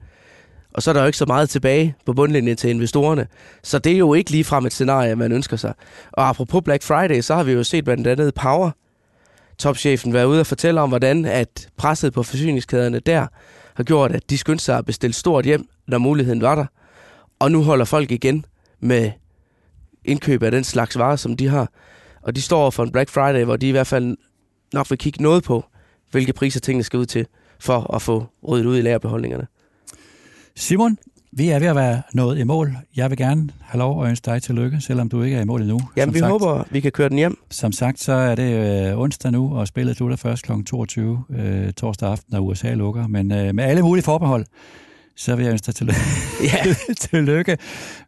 Og 0.74 0.84
så 0.84 0.92
er 0.92 0.94
der 0.94 1.02
jo 1.02 1.06
ikke 1.06 1.18
så 1.18 1.26
meget 1.26 1.50
tilbage 1.50 1.96
på 2.06 2.14
bundlinjen 2.14 2.58
til 2.58 2.70
investorerne. 2.70 3.28
Så 3.64 3.80
det 3.80 3.94
er 3.94 3.98
jo 3.98 4.14
ikke 4.14 4.32
lige 4.32 4.44
frem 4.44 4.66
et 4.66 4.74
scenarie, 4.74 5.16
man 5.16 5.32
ønsker 5.32 5.58
sig. 5.58 5.74
Og 6.12 6.30
apropos 6.30 6.62
Black 6.64 6.84
Friday, 6.84 7.22
så 7.22 7.36
har 7.36 7.44
vi 7.44 7.52
jo 7.52 7.64
set 7.64 7.84
blandt 7.84 8.08
andet 8.08 8.34
Power, 8.34 8.72
topchefen, 9.58 10.14
være 10.14 10.28
ude 10.28 10.40
og 10.40 10.48
fortælle 10.48 10.82
om, 10.82 10.90
hvordan 10.90 11.26
at 11.26 11.70
presset 11.78 12.14
på 12.14 12.24
forsyningskæderne 12.24 13.00
der 13.00 13.28
har 13.74 13.84
gjort, 13.84 14.12
at 14.12 14.30
de 14.30 14.38
skyndte 14.38 14.66
sig 14.66 14.78
at 14.78 14.86
bestille 14.86 15.14
stort 15.14 15.46
hjem, 15.46 15.70
når 15.88 15.98
muligheden 15.98 16.42
var 16.42 16.56
der. 16.56 16.66
Og 17.40 17.52
nu 17.52 17.64
holder 17.64 17.86
folk 17.86 18.12
igen 18.12 18.46
med 18.80 19.12
indkøb 20.06 20.44
af 20.44 20.52
den 20.52 20.64
slags 20.64 20.98
varer, 20.98 21.16
som 21.16 21.38
de 21.38 21.48
har. 21.48 21.72
Og 22.22 22.36
de 22.36 22.42
står 22.42 22.70
for 22.70 22.84
en 22.84 22.92
Black 22.92 23.10
Friday, 23.10 23.44
hvor 23.44 23.58
de 23.58 23.68
i 23.68 23.72
hvert 23.72 23.88
fald 23.88 24.18
nok 24.74 24.90
vil 24.90 24.98
kigge 24.98 25.24
noget 25.24 25.44
på, 25.44 25.66
hvilke 26.12 26.34
priser 26.34 26.60
tingene 26.60 26.84
skal 26.84 27.00
ud 27.00 27.06
til, 27.06 27.28
for 27.60 27.96
at 27.96 28.02
få 28.02 28.26
ryddet 28.48 28.66
ud 28.66 28.78
i 28.78 28.82
lagerbeholdningerne. 28.82 29.48
Simon, 30.56 30.98
vi 31.32 31.50
er 31.50 31.60
ved 31.60 31.68
at 31.68 31.76
være 31.76 32.02
nået 32.14 32.40
i 32.40 32.44
mål. 32.44 32.76
Jeg 32.96 33.10
vil 33.10 33.18
gerne 33.18 33.50
have 33.62 33.80
lov 33.80 34.04
at 34.04 34.10
ønske 34.10 34.26
dig 34.32 34.42
tillykke, 34.42 34.82
selvom 34.82 35.10
du 35.10 35.24
ikke 35.24 35.38
er 35.38 35.42
i 35.42 35.46
mål 35.46 35.62
endnu. 35.62 35.80
Jamen, 35.98 36.14
som 36.14 36.14
vi 36.14 36.20
sagt, 36.20 36.32
håber, 36.32 36.64
vi 36.72 36.80
kan 36.80 36.92
køre 36.92 37.10
den 37.10 37.18
hjem. 37.18 37.38
Som 37.52 37.72
sagt, 37.72 38.00
så 38.00 38.14
er 38.14 38.36
det 38.36 38.90
øh, 38.90 39.00
onsdag 39.00 39.32
nu, 39.32 39.58
og 39.58 39.68
spillet 39.68 39.98
slutter 39.98 40.18
først 40.18 40.44
kl. 40.44 40.52
22 40.66 41.24
øh, 41.30 41.74
torsdag 41.74 42.10
aften, 42.10 42.28
når 42.32 42.40
USA 42.40 42.74
lukker. 42.74 43.08
Men 43.08 43.32
øh, 43.32 43.56
med 43.56 43.64
alle 43.64 43.82
mulige 43.82 44.04
forbehold, 44.04 44.46
så 45.20 45.36
vil 45.36 45.44
jeg 45.44 45.52
ønske 45.52 45.66
dig 45.66 45.76
tillykke, 45.76 46.02
ja. 46.54 46.76
tillykke 47.10 47.58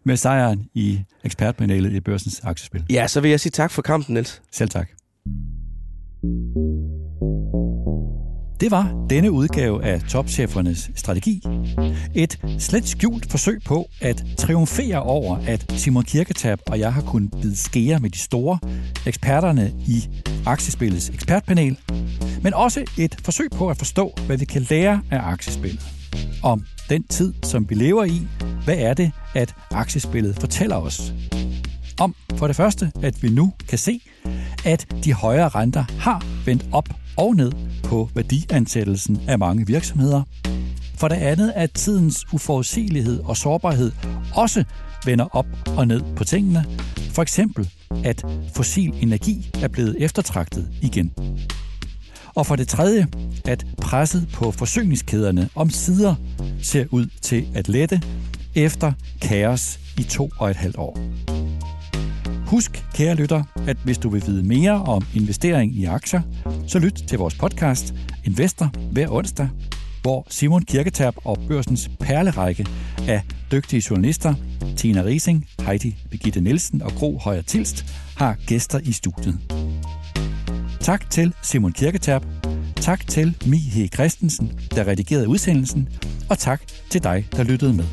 med 0.03 0.17
sejren 0.17 0.67
i 0.73 0.99
ekspertpanelet 1.23 1.93
i 1.93 1.99
Børsens 1.99 2.41
Aktiespil. 2.43 2.83
Ja, 2.89 3.07
så 3.07 3.21
vil 3.21 3.29
jeg 3.29 3.39
sige 3.39 3.51
tak 3.51 3.71
for 3.71 3.81
kampen, 3.81 4.13
Niels. 4.13 4.41
Selv 4.51 4.69
tak. 4.69 4.89
Det 8.59 8.71
var 8.71 9.05
denne 9.09 9.31
udgave 9.31 9.83
af 9.83 10.01
Topchefernes 10.01 10.91
Strategi. 10.95 11.43
Et 12.15 12.39
slet 12.59 12.87
skjult 12.87 13.31
forsøg 13.31 13.61
på 13.65 13.85
at 14.01 14.23
triumfere 14.37 15.03
over, 15.03 15.37
at 15.47 15.73
Simon 15.75 16.03
Kirketab 16.03 16.59
og 16.67 16.79
jeg 16.79 16.93
har 16.93 17.01
kunnet 17.01 17.31
bide 17.41 17.55
skære 17.55 17.99
med 17.99 18.09
de 18.09 18.19
store 18.19 18.59
eksperterne 19.05 19.73
i 19.87 20.09
aktiespillets 20.45 21.09
ekspertpanel, 21.09 21.77
men 22.43 22.53
også 22.53 22.85
et 22.97 23.15
forsøg 23.23 23.47
på 23.51 23.69
at 23.69 23.77
forstå, 23.77 24.13
hvad 24.25 24.37
vi 24.37 24.45
kan 24.45 24.67
lære 24.69 25.01
af 25.11 25.19
aktiespillet. 25.19 26.00
Om 26.43 26.65
den 26.89 27.03
tid, 27.03 27.33
som 27.43 27.69
vi 27.69 27.75
lever 27.75 28.03
i, 28.03 28.27
hvad 28.65 28.77
er 28.77 28.93
det, 28.93 29.11
at 29.35 29.55
aktiespillet 29.71 30.35
fortæller 30.39 30.75
os? 30.75 31.13
Om 31.99 32.15
for 32.35 32.47
det 32.47 32.55
første, 32.55 32.91
at 33.01 33.23
vi 33.23 33.29
nu 33.29 33.53
kan 33.69 33.77
se, 33.77 34.01
at 34.65 34.87
de 35.03 35.13
højere 35.13 35.49
renter 35.49 35.85
har 35.99 36.25
vendt 36.45 36.65
op 36.71 36.89
og 37.17 37.35
ned 37.35 37.51
på 37.83 38.09
værdiansættelsen 38.15 39.21
af 39.27 39.39
mange 39.39 39.67
virksomheder. 39.67 40.23
For 40.95 41.07
det 41.07 41.15
andet, 41.15 41.53
at 41.55 41.71
tidens 41.71 42.25
uforudsigelighed 42.33 43.19
og 43.23 43.37
sårbarhed 43.37 43.91
også 44.35 44.63
vender 45.05 45.35
op 45.35 45.45
og 45.77 45.87
ned 45.87 46.01
på 46.15 46.23
tingene. 46.23 46.65
For 46.97 47.21
eksempel, 47.21 47.69
at 48.03 48.25
fossil 48.55 48.93
energi 49.01 49.49
er 49.61 49.67
blevet 49.67 49.95
eftertragtet 49.99 50.69
igen. 50.81 51.13
Og 52.35 52.45
for 52.45 52.55
det 52.55 52.67
tredje, 52.67 53.07
at 53.45 53.65
presset 53.77 54.27
på 54.33 54.51
forsyningskæderne 54.51 55.49
om 55.55 55.69
sider 55.69 56.15
ser 56.61 56.85
ud 56.91 57.05
til 57.21 57.47
at 57.55 57.69
lette 57.69 58.01
efter 58.55 58.91
kaos 59.21 59.79
i 59.97 60.03
to 60.03 60.29
og 60.37 60.49
et 60.49 60.55
halvt 60.55 60.77
år. 60.77 60.99
Husk, 62.45 62.85
kære 62.93 63.15
lytter, 63.15 63.43
at 63.67 63.77
hvis 63.83 63.97
du 63.97 64.09
vil 64.09 64.23
vide 64.27 64.43
mere 64.43 64.71
om 64.71 65.05
investering 65.15 65.75
i 65.75 65.85
aktier, 65.85 66.21
så 66.67 66.79
lyt 66.79 67.03
til 67.07 67.17
vores 67.17 67.35
podcast 67.35 67.93
Investor 68.25 68.71
hver 68.91 69.07
onsdag, 69.11 69.49
hvor 70.01 70.27
Simon 70.29 70.61
Kirketab 70.61 71.13
og 71.23 71.37
børsens 71.47 71.89
perlerække 71.99 72.65
af 73.07 73.21
dygtige 73.51 73.83
journalister, 73.89 74.33
Tina 74.77 75.03
Rising, 75.03 75.47
Heidi 75.65 75.95
Begitte 76.11 76.41
Nielsen 76.41 76.81
og 76.81 76.91
Gro 76.91 77.17
Højer 77.17 77.41
Tilst, 77.41 77.85
har 78.17 78.35
gæster 78.47 78.79
i 78.79 78.91
studiet. 78.91 79.39
Tak 80.83 81.09
til 81.09 81.33
Simon 81.41 81.71
Kirketab, 81.71 82.21
tak 82.75 83.07
til 83.07 83.37
Mihe 83.45 83.87
Christensen, 83.87 84.59
der 84.75 84.87
redigerede 84.87 85.27
udsendelsen, 85.27 85.89
og 86.29 86.39
tak 86.39 86.61
til 86.89 87.03
dig, 87.03 87.27
der 87.31 87.43
lyttede 87.43 87.73
med. 87.73 87.85